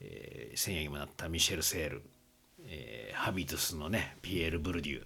[0.00, 2.02] えー、先夜にもなったミシェル・セール、
[2.64, 5.04] えーハビトゥスのねピエール・ブルデュー。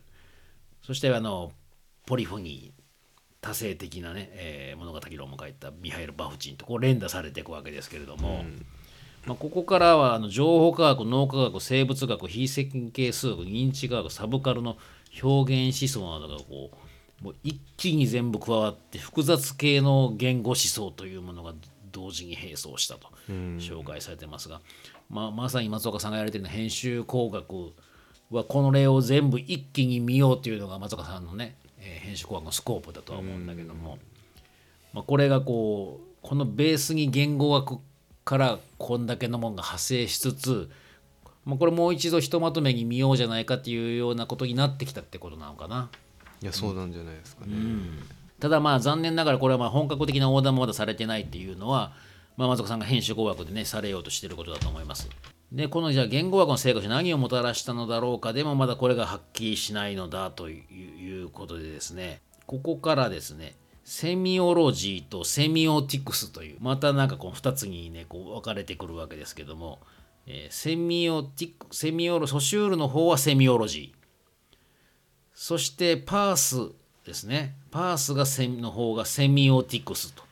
[0.82, 1.52] そしてあの
[2.06, 2.81] ポリフォニー
[3.42, 8.44] 多性的なね、えー物語論も書いたミハイル・バフチンとこう連打されていくわけですけれども、
[9.26, 14.76] まあ、ここからはあの情報科学脳科学生物学非線形数学認知科学サブカルの
[15.22, 16.70] 表現思想などがこ
[17.20, 21.52] うもう一気に全部加わって複雑系の言語思想というものが
[21.92, 24.60] 同時に並走したと紹介されてますが、
[25.10, 27.72] まあ、まさに松岡さんがやられてるような編集工学
[28.30, 33.98] はこの例を全部一気に見ようというのが松岡さんのね、えー編集工学のスコープだとは思うんだけども。
[34.92, 37.78] まあ、これがこうこのベースに言語学
[38.24, 40.70] からこんだけのもんが派生しつつ、
[41.44, 45.90] まあ、これもう一度ひとまとめに見ようじゃないかっていうようなことになってきたってことなのかな。
[46.42, 47.54] いやそうなんじゃないですかね、
[48.40, 51.92] ただまあ残念ながらこれはまあ本格的なオーダーもまだされてないっていうのは、
[52.36, 55.08] まあ、松岡さんが編集工学でねされようとしてることだと思います。
[55.52, 69.78] でこのじゃあ言語学の成果とし何をもたらしたのだろうかでもまだこれがはっきりしないのだということでですねここからですねセミオロジーとセミオティクスというまたなんかこう2つにねこう分かれてくるわけですけども、
[70.26, 74.02] えーセミオティクセミオロソシュールの方はセミオロジー
[75.34, 76.72] そしてパース
[77.04, 77.56] ですね。
[77.70, 80.22] パースがセミの方がセミオティクスと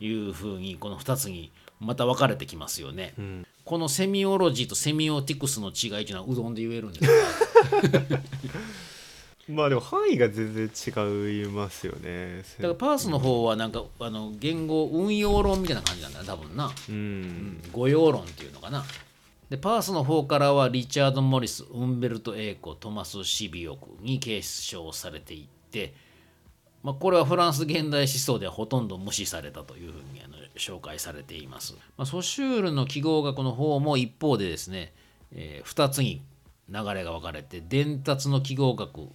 [0.00, 3.12] いうふうにこの2つにまた分かれてきますよね。
[3.18, 7.06] うんこのセミオロジーとセミオティクスの違いというのはうどんで言えるんです
[8.10, 8.20] か？
[9.48, 12.42] まあでも範囲が全然違いますよね。
[12.58, 16.70] だからパースの方はなんかあの言語運用論みたいな感じなんだよ多分な。
[16.88, 17.60] うん。
[17.72, 18.84] 語用論っていうのかな。
[19.48, 25.92] でパースの方からはリチャード・モリスウンベルト・エーコトマス・シビオクに継承されていって、
[26.84, 30.20] まあ、これはフランス現代思想ではほとんど無視されたというふうに
[30.60, 31.74] 紹介されています。
[31.96, 34.92] まあ、ソシュールの記号学の方も一方でですね、
[35.32, 36.22] え2つに
[36.68, 39.08] 流れが分かれて伝達の記号学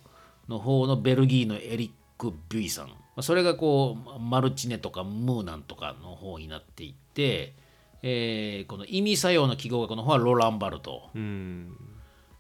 [0.49, 2.87] の方のベルギーのエリック・ビュイさん。
[2.87, 7.55] まあそれがこうマルチネとかムーナンとかの方になっていって、
[8.01, 11.09] えーこの意味作用の記号学の方はロラン・バルト。
[11.15, 11.77] うん。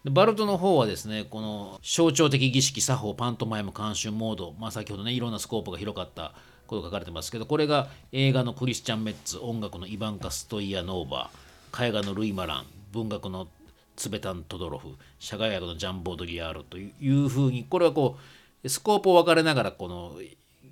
[0.05, 6.35] でバルトの方はですねこの象徴的儀式作法パントマイム監修モード、まあ、先ほどねいろんなスコープが広かった
[6.67, 13.47] ことが書かれてますけどこれが映画のクリスチャン・メッツ音楽のイバンカ・ストイヤ・ノーバー絵画のルイ・マラン文学の
[13.95, 14.89] ツベタン・トドロフ
[15.19, 18.17] 社会学のジャン・ボードリアールというふうにこれはこ
[18.63, 20.19] うスコープを分かれながらこの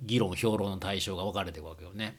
[0.02, 2.16] 議論評論の対象が分かれていくわけよね。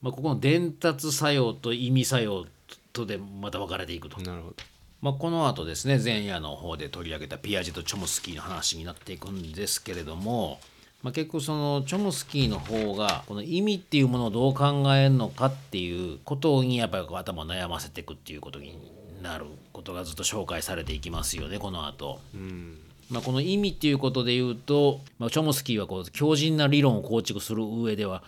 [0.00, 2.46] まあ、ここの伝達作用と意味作用
[2.92, 4.20] とでまた分かれていくと。
[4.20, 4.56] なるほど
[5.00, 10.58] まあ、この後ですね前夜の方で取り上げたピアジェとチョムスキーの話になっていくんですけれども、
[11.02, 18.76] まあ、結構そのチョムスキーの方がこの意味っていうものをどう考えるのかっていうことにやっぱり頭を悩ませていくっていうことに
[19.22, 22.18] なることがずっと紹介されていきますよねこの後。
[22.34, 22.78] うん
[23.10, 28.22] まあ、この意味っていうことで言うと、まあ、チョムスキーはこう強靭な理論を構築する上では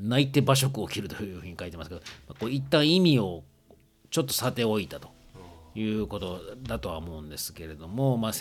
[0.00, 3.42] 泣いて馬食を切るというふうに書いてますけど、まあ、こう一旦意味を
[4.10, 5.08] ちょっとさておいたと
[5.74, 8.32] いうことだとは思うんですけれども、まあ、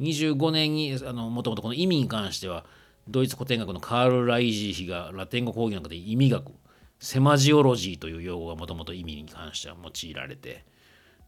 [0.00, 2.64] 25年にもともとこの意味に関しては
[3.08, 6.52] ドイツ古典学のカール・ライジーヒがラテン語講義の中で意味学
[6.98, 10.64] セマジオロジーという用語がもともと意味に関しては用いられて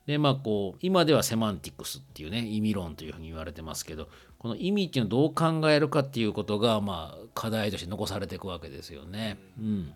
[0.06, 4.08] でまあこう今ではセマンティクスっていうね意味論というふうに言われてますけど
[4.38, 9.36] この意味っていうのをどう考えるかっていうことがまあ課題として残されていくわけですよね。
[9.58, 9.92] うん、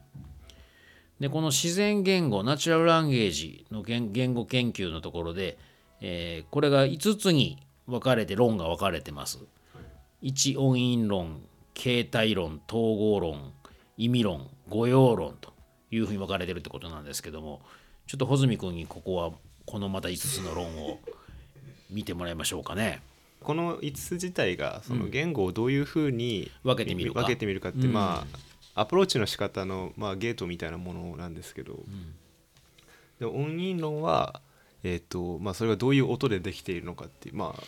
[1.19, 5.57] でこの自然言語ナチュラルランゲージの言言語研究のところで、
[6.01, 9.39] えーこれが5つに分かれて論が分かれてます。
[10.21, 11.43] 一音韻論
[11.75, 13.53] 形態論統合論
[13.97, 15.53] 意味論語用論と
[15.91, 17.61] いうふうに分かれてるってことなんですけども
[18.07, 19.33] ちょっと穂積君にここは
[19.67, 20.99] このまた5つの論を
[21.91, 23.03] 見てもらいましょうかね。
[23.41, 28.25] この5つ自体がその言語をどういうふうに分けてみるか分けてみるかって、ま
[28.75, 31.81] あアプローチの仕方のまあゲートみたいなものなんですけど、
[33.19, 34.41] で音韻論は
[34.85, 37.63] えーとまあ、それがどういう音でできているのかっていう、まあ、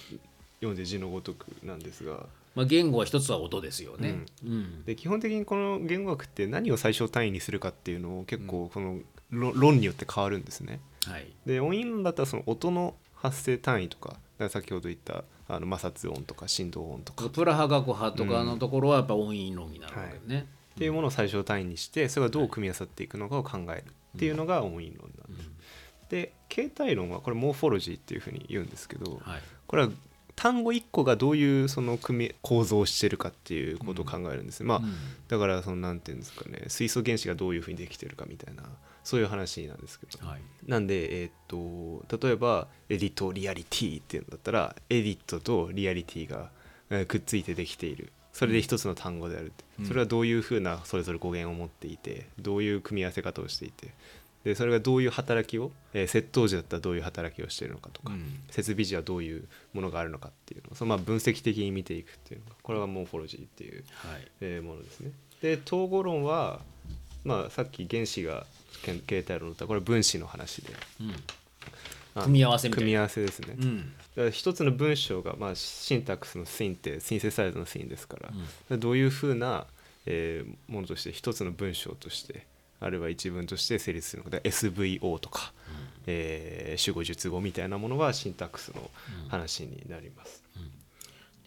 [0.59, 2.27] 読んで字のごとくなんですが。
[2.55, 4.25] まあ、言語は一つは音ですよね。
[4.45, 4.85] うん。
[4.85, 8.99] で基本的にこの言語学って何を最小単位にするかっていうのを結構この
[9.31, 10.81] 論論によって変わるんですね。
[11.07, 11.27] はい。
[11.47, 14.17] で音韻論だったらその音の発生単位とか
[14.49, 17.27] 先ほど言ったあの摩擦音とか振動音とか。
[17.27, 20.47] っプラハ学派とかのところはやっぱ音韻論になるわけね。
[20.77, 23.85] ていうものを最小単位にしてそれがどう組み合わさっていくのかを考える
[24.17, 25.51] っていうのが音韻論なんです。
[26.09, 29.41] で形態論はこれモーフォロジーっていうふうに言うんですけど、はい。
[29.67, 29.91] これは
[30.37, 34.93] 単語1個がどういうその組み構造をしてるかっていうことを考えるんです、まあうん。
[35.29, 38.65] だからそのなんていうんですかね水素原子がどういうふうにできてるかみたいな
[39.05, 40.41] そういう話なんですけど、はい。
[40.67, 41.33] なんでえーっ
[42.09, 46.51] と例えば editoriality っていうんだったらエディットとリアリティが
[46.91, 48.11] えーくっついてできている。
[48.33, 49.87] それで一つの単語であるって、うん。
[49.87, 53.95] それはどういうふうなそれぞれ語源を持っていてどういう組み合わせ方をしていて
[54.45, 58.41] でそれがどういう働きを、えー接頭辞だったらどういう働きをしているのかとか、うん。
[58.51, 64.29] 接尾辞はどういうものがあるのかっていうのをそのまあ分析的に見ていくっていうのがこれは morphology っていう、はい。
[64.41, 65.13] えーものですね。
[65.41, 66.61] で統合論は、
[67.25, 68.47] まあ、さっき原子が
[68.83, 70.75] け形態論だったらこれ分子の話で。
[71.01, 71.15] うん。
[72.17, 73.57] あ組み合わせ組み合わせですね。
[73.59, 73.79] うん。
[73.79, 73.85] だ
[74.17, 78.19] から一つの文章が、まあ、シンタックスのシンってシンセサイズのシンですか
[78.71, 79.67] ら、どういうふうな、
[80.07, 82.47] えーものとして一つの文章として
[82.81, 85.53] あるいは一文として成立するのかだから SVO とか、
[86.07, 88.91] えー主語述語みたいなものがシンタックスの
[89.29, 90.43] 話になります。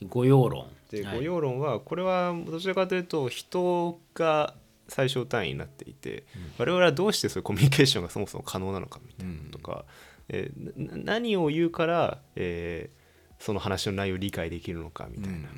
[0.10, 0.68] 御用論。
[0.92, 1.18] ではい。
[1.18, 4.54] 御用論はこれはどちらかというと人が
[4.88, 6.24] 最小単位になっていて、
[6.58, 9.86] 我々はどうしてそういうコミュニケーションがそもそも可能なのかみたいなとか、
[10.30, 12.98] えーな何を言うから、えー
[13.40, 15.50] その話の内容を理解できるのかみたいな、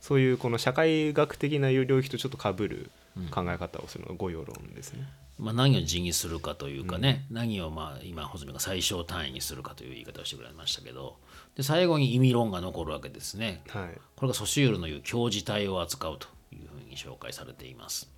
[0.00, 2.90] そういうこの社会学的な領域とちょっとかぶる
[3.30, 5.08] 考え方をするのが御用論ですね。
[5.38, 11.16] まあ、何を字にするかというかね、何をまあ今穂積が最小単位にするかという言い方をしてくれましたけど
[11.56, 13.62] で最後に意味論が残るわけですね。
[13.68, 18.08] はいこれがソシュールの言う教示体を扱うというふうに紹介されています。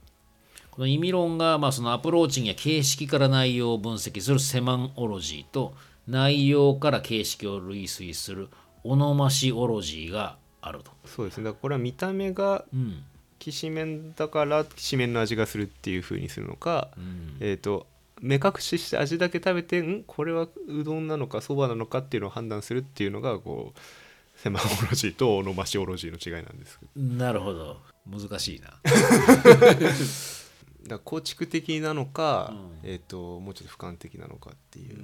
[0.70, 5.72] この意味論がまあそのアプローチンや形式から内容を分析するセマンオロジーと
[6.06, 8.48] 内容から形式を類推する
[8.82, 10.90] オノマシオロジーがあると。
[11.06, 13.04] そうですねこれは見た目がうん
[13.44, 17.36] きしめんだからきしめんの味がするっていう風にするのか、うん。
[17.40, 17.86] えー、と
[18.22, 27.76] 目隠しして味だけ食べてんこれはうどんなのかそばなのかっていうのを判断するっていうのがこうセマオロジーとオノマシオロジーの違いなんですなるほど。
[28.06, 28.78] 難しいな。
[30.88, 32.78] だ構築的なのか、うん。
[32.82, 34.96] えー、ともうちょっと俯瞰的なのかっていう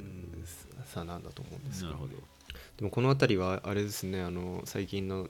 [0.86, 1.92] 差なんだと思うんですけど。
[1.92, 2.14] なるほど。
[2.78, 5.28] でもこの辺りはあれですねあの最近のい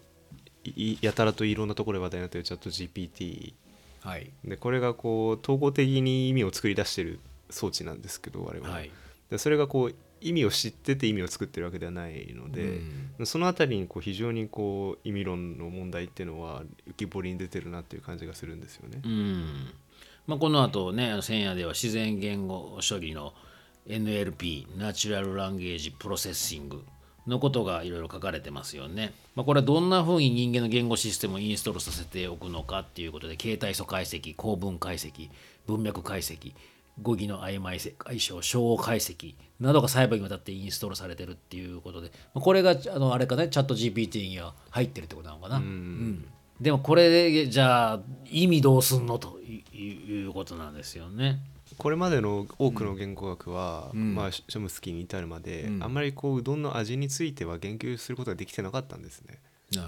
[1.00, 3.54] やたらといろんなところで話題になってるチャット GPT
[4.02, 4.30] はい。
[4.44, 8.90] でこれがこう統合的に意味を作り出してる装置なんですけど我々は、はい。
[9.30, 12.80] でそれがこう意味を知ってて意味を作ってるわけではないので、
[13.24, 19.00] そのあたりにこう非常にこう意味論の問題っていうのは浮き彫りに出てるなっていう感じがするんですよね。
[19.02, 19.70] うん
[20.26, 23.32] まあ、この後ね、千夜では自然言語処理の
[23.88, 26.84] NLP、 natural language processing
[27.26, 29.12] のことがいろいろ書かれてますよね。
[29.34, 35.30] まあ、これはどんなふうに人間の言語システムをインストールさせておくのかっていうことで、形態素解析、構文解析、
[35.66, 36.52] 文脈解析、
[37.02, 45.56] 語義の曖昧性解消、照応解析などが細部にわたってインストールされてるっていうことで、まあこれがあのあれかね、 ChatGPT には入ってるってことなのかな。
[45.56, 46.26] うん
[46.60, 48.00] でもこれでじゃあ
[48.30, 49.18] 意味どうすんの？
[49.18, 51.40] ということなんですよね。
[51.80, 59.38] これまでの多くの言語学は、まあ、ショムスキーに至るまで、あんまりこううどんの味については言及することができてなかったんですね。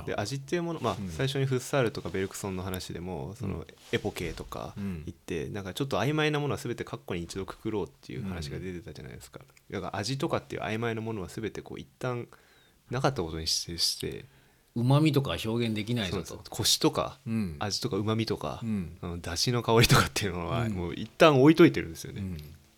[0.07, 9.40] で味っていうもの、まあ最初にフッサールとかベルクソンの話でもそのエポケーとかん言って、なんかちょっと曖昧なものは全てカッコに一度くくろうっていう話が出てたじゃないですか、
[9.70, 12.26] だから味とかっていう曖昧なものは全てこう一旦
[12.90, 14.24] なかったことにしてして
[14.75, 16.41] うまみとか表現できないぞと。
[16.49, 17.57] コシとか、うん。
[17.59, 18.97] 味とかうまみとか、うん。
[19.03, 22.23] あの出汁の香りとかっていうのはもう一旦置いといてるんですよね、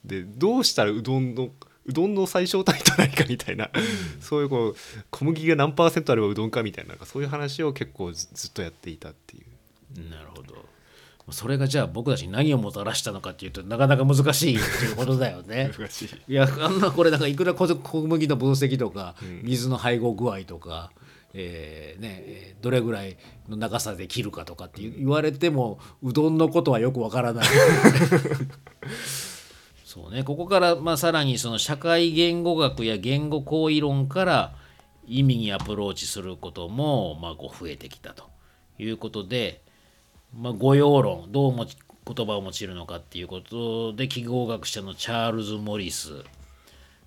[0.04, 1.50] でどうしたらうどんの
[1.86, 3.70] うどんの最小単位とないかみたいな、
[4.20, 4.76] そういうこう
[5.10, 10.10] 小麦が何パーセントあればうどんかみたいなそういう話を結構ずずっとやっていたっていう。
[10.10, 10.64] なるほど。
[11.30, 15.70] それがじゃあ僕たちに何をもたらしたのかっていうとなかなか難しいっていうことだよね。
[15.78, 16.32] 難しい。
[16.32, 20.90] いやあんなこれなんかいくら小小麦の分析とか、水の配合具合とか、
[21.34, 27.44] えーねえーどれぐらいの長さで切るかとかって言言われてもうどんのことはよくわからない。
[29.84, 34.54] そうねここからまあさらにその社会言語学や言語行為論から
[35.06, 38.24] 意味にアプローチすることもまあこう増えてきたと
[38.78, 39.60] いうことで、
[40.36, 46.24] まあ、語用論どうも言葉を用いるのかっていうことで記号学者のチャールズ・モリス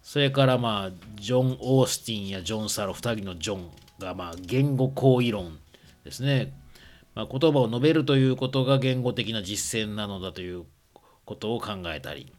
[0.02, 3.70] それからまあジョン・オースティンやジョン・サロ2人のジョン
[4.00, 5.58] がまあ言語行為論
[6.04, 6.54] ですね、
[7.16, 10.66] まあ、言葉を述べるということが言語的な実践なのだという
[11.26, 12.32] ことを考えたり、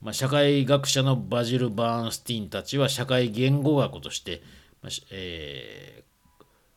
[0.00, 4.42] まあ、社会学者のバジル・バーンスティンたちは社会言語学として、
[4.82, 6.02] まあえー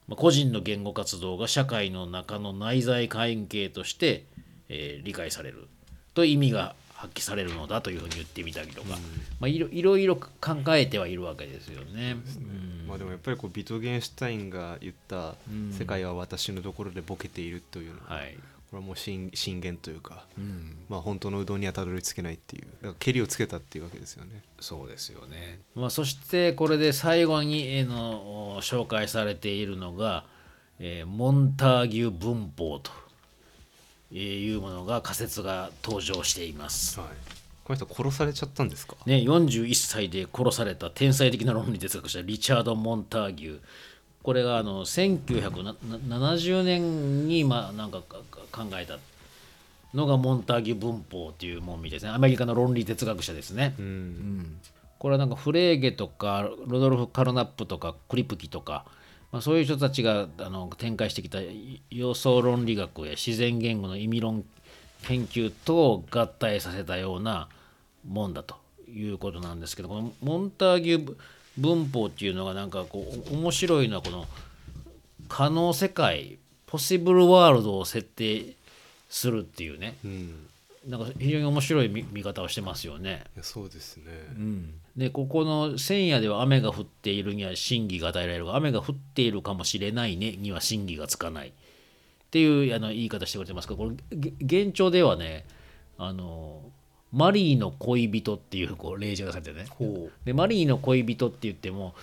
[0.08, 4.26] ま個人の言語活動が社会の中の内在関係として、
[4.70, 5.68] えー理解される
[6.14, 8.98] と意味が発揮されるのだというふうに言ってみたりとか、
[9.40, 10.30] まあ、いろいろいろ考
[10.70, 12.16] えてはいるわけですよね。
[12.88, 18.38] まあでもやっぱりこうビトゲンシュタインが言ったん「世界は私のところでボケている」というのは、はい。
[18.72, 24.42] これはもう進進言というか、うん、まあ本当のうどんにはたどり着けないっていうけりをつけたっていうわけですよね。
[24.60, 25.60] そうですよね。
[25.76, 30.26] まあ、そしてこれで最後に、えーのお紹介されているのが、
[30.80, 33.05] えーモンターギュ文法とえー
[34.12, 37.00] いうものが仮説が登場しています。
[37.00, 37.10] はい、
[37.64, 38.96] この人殺されちゃったんですか？
[39.06, 43.60] ね、41歳で殺された天才的な論理哲学者リチャード・モンターギュ
[44.24, 48.18] これがあの1970年にまあなんかか
[48.52, 48.98] 考えた
[49.94, 52.12] のがモンターギュ文法っていうもんみたいですね。
[52.12, 53.76] アメリカの論理哲学者ですね。
[53.80, 54.60] うん。
[54.98, 58.86] これはなんかフレーゲとかロドルフ・カルナップとかクリプキとか、
[59.36, 61.40] まあ、そういう人たちがあの展開してきた
[61.90, 64.46] 様相論理学や自然言語の意味論
[65.04, 67.50] 研究とを合体させたような
[68.08, 68.56] もんだと
[68.90, 71.18] いうことなんですけどこのモンターギュ
[71.58, 74.26] 文法っていうのがなんかこう面白いのはこの
[75.28, 78.54] 可能世界ポシブルワールドを設定
[79.10, 80.48] するっていうねうん
[80.88, 83.26] なんか非常に面白い見見方をしてますよね。
[83.42, 84.06] そうですね。
[84.98, 88.46] でここの千夜では雨が降っているには真偽が与えられる。
[88.46, 90.32] が雨が降っているかもしれないね。
[90.32, 91.50] には真偽がつかない。
[91.50, 91.52] っ
[92.32, 93.68] ていうあの言い方してくれてます。
[93.68, 95.46] けどこれげ現状ではね
[95.98, 96.62] あの
[97.12, 99.68] マリーの恋人っていうこう例示がされてね。
[99.70, 101.94] ほでマリーの恋人って言っても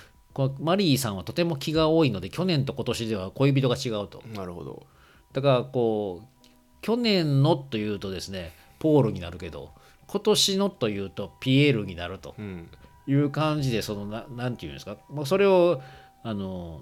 [0.60, 4.22] マリーさんはとても気が多いので去年と今年では恋人が違うと。
[4.30, 4.86] うなるほど。
[5.32, 6.46] だからこう
[6.82, 9.70] 去年のというとですねポールになるけど
[10.06, 12.34] 今年のというとピエールになると。
[12.38, 12.68] うん
[13.06, 15.80] いう感じでそのななんていうんですか、まあ、それを
[16.22, 16.80] あの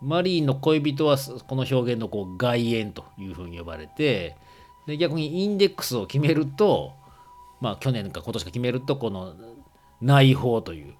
[0.00, 4.36] マリーの恋人はそこの表現のこう外縁というふうに呼ばれて
[4.86, 6.94] で逆にインデックスを決めると
[7.60, 9.34] まあ去年か今年か決めるとこの
[10.00, 10.94] 内包という、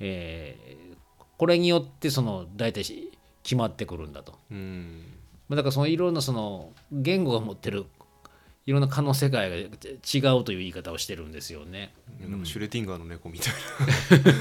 [0.00, 0.86] えー
[1.38, 4.34] これによってその大体し決まってくるんだと。
[4.50, 5.02] うん
[5.48, 7.86] まあだからそのいろんなその言語が持ってる
[8.66, 11.94] いろんな可能世界が違うという言い方をしてるんですよね。
[12.20, 14.34] なんかシュレティンガーの猫みたいな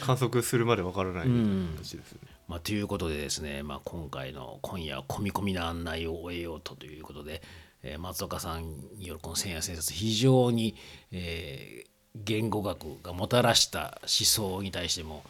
[0.06, 2.18] 観測するまでわからないん形ですね。
[2.46, 7.42] まあ、ということでですね、まあ、今回の今夜は込み込みな案内を終えようとということで、
[7.82, 10.76] えー松岡さんによるこの千夜千冊非常に、
[11.10, 15.24] えー言語学がもたらした思想に対しても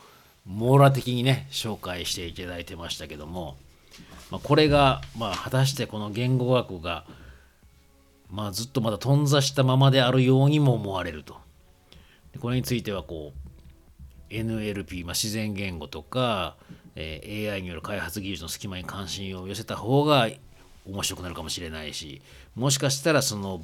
[0.45, 3.57] 網羅的にね紹介していただいてましたけども、
[4.31, 7.07] まあ、これが、まあ、果たしてこの言語学が、
[8.35, 11.37] まあ、ずっとまだ頓挫したままであるようにも思われると。
[12.33, 16.57] でこれについてはこう NLP、まあ、自然言語とか、
[16.97, 20.29] えー AI による開発技術の隙間に関心を寄せた方が
[20.87, 22.21] 面白くなるかもしれないし
[22.57, 23.63] もしかしたらその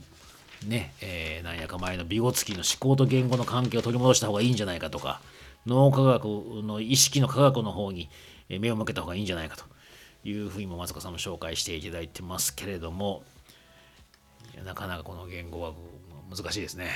[0.67, 5.21] ね、えーなんやか前のビゴツキの思考と言語の関係を取り戻した方がいいんじゃないかとか
[5.67, 6.25] 脳科学
[6.63, 8.09] の意識の科学の方に
[8.49, 9.65] 目を向けた方がいいんじゃないかと
[10.25, 13.23] いうふうにも松岡さんも紹介していただいてますけれども
[14.65, 15.75] なかなかこの言語学
[16.37, 16.91] 難しいですね。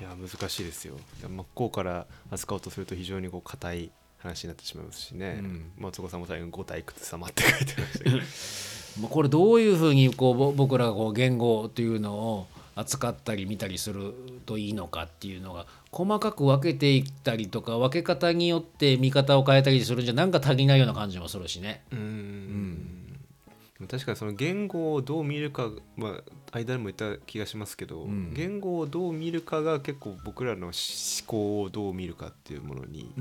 [0.00, 0.94] いや難しいですよ。
[1.22, 5.38] 真っ向から扱おうとすると非常にこう硬い話になってしまいますしね。
[5.40, 8.16] うん松岡さんも最後に「五体靴様」って書いてましたけど
[9.00, 14.12] もうこれどういうふうにこうぼ僕らがこう言語というのを扱ったり見たりする
[14.44, 21.82] といいのかっていうのが細かく分けていったりとか分け方によって見方を変えたりするんじゃなんか足りないような感じもするしね。
[21.90, 22.95] うーん
[23.88, 28.32] 確かにその言語をどう見るか、まあ、間でも言った気がしますけど、ん。
[28.32, 30.72] 言語をどう見るかが結構僕らの思
[31.26, 33.12] 考をどう見るかっていうものに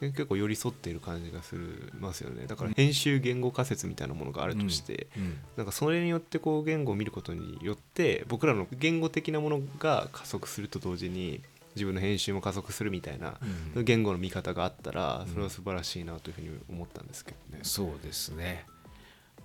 [0.00, 2.46] 結構寄り添っている感じがするますよね。
[2.46, 5.08] だから編集言語仮説みたいなものがあるとして、
[5.56, 11.42] なんかそれによってこう言語を見ることによって僕らの言語的なものが加速すると同時に
[11.74, 13.34] 自分の編集も加速するみたいな
[13.82, 17.60] 言語の見方があったらそれは素晴らしいなというふうに思ったんですけどね。
[17.62, 18.64] そうですね。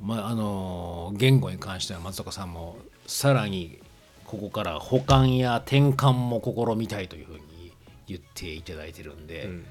[0.01, 2.77] まああの言語に関しては松岡さんも
[3.07, 3.79] さらに
[4.25, 7.71] ここから補完や転換も試みたいというふうに
[8.07, 9.65] 言っていただいてるんで、うん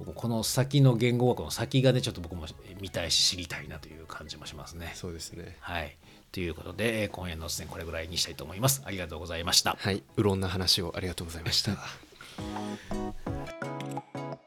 [0.00, 2.46] 僕この先の言語学の先がねちょっと僕も
[2.80, 4.92] 見たいし知りたいなという感じもしますね。
[4.94, 5.58] そうですね。
[5.60, 5.94] はい。
[6.32, 8.80] ということで、えー今夜の出演これぐらいにしたいと思います。
[8.86, 9.76] ありがとうございました。
[9.78, 11.76] はい、うろんな話をありがとうございました。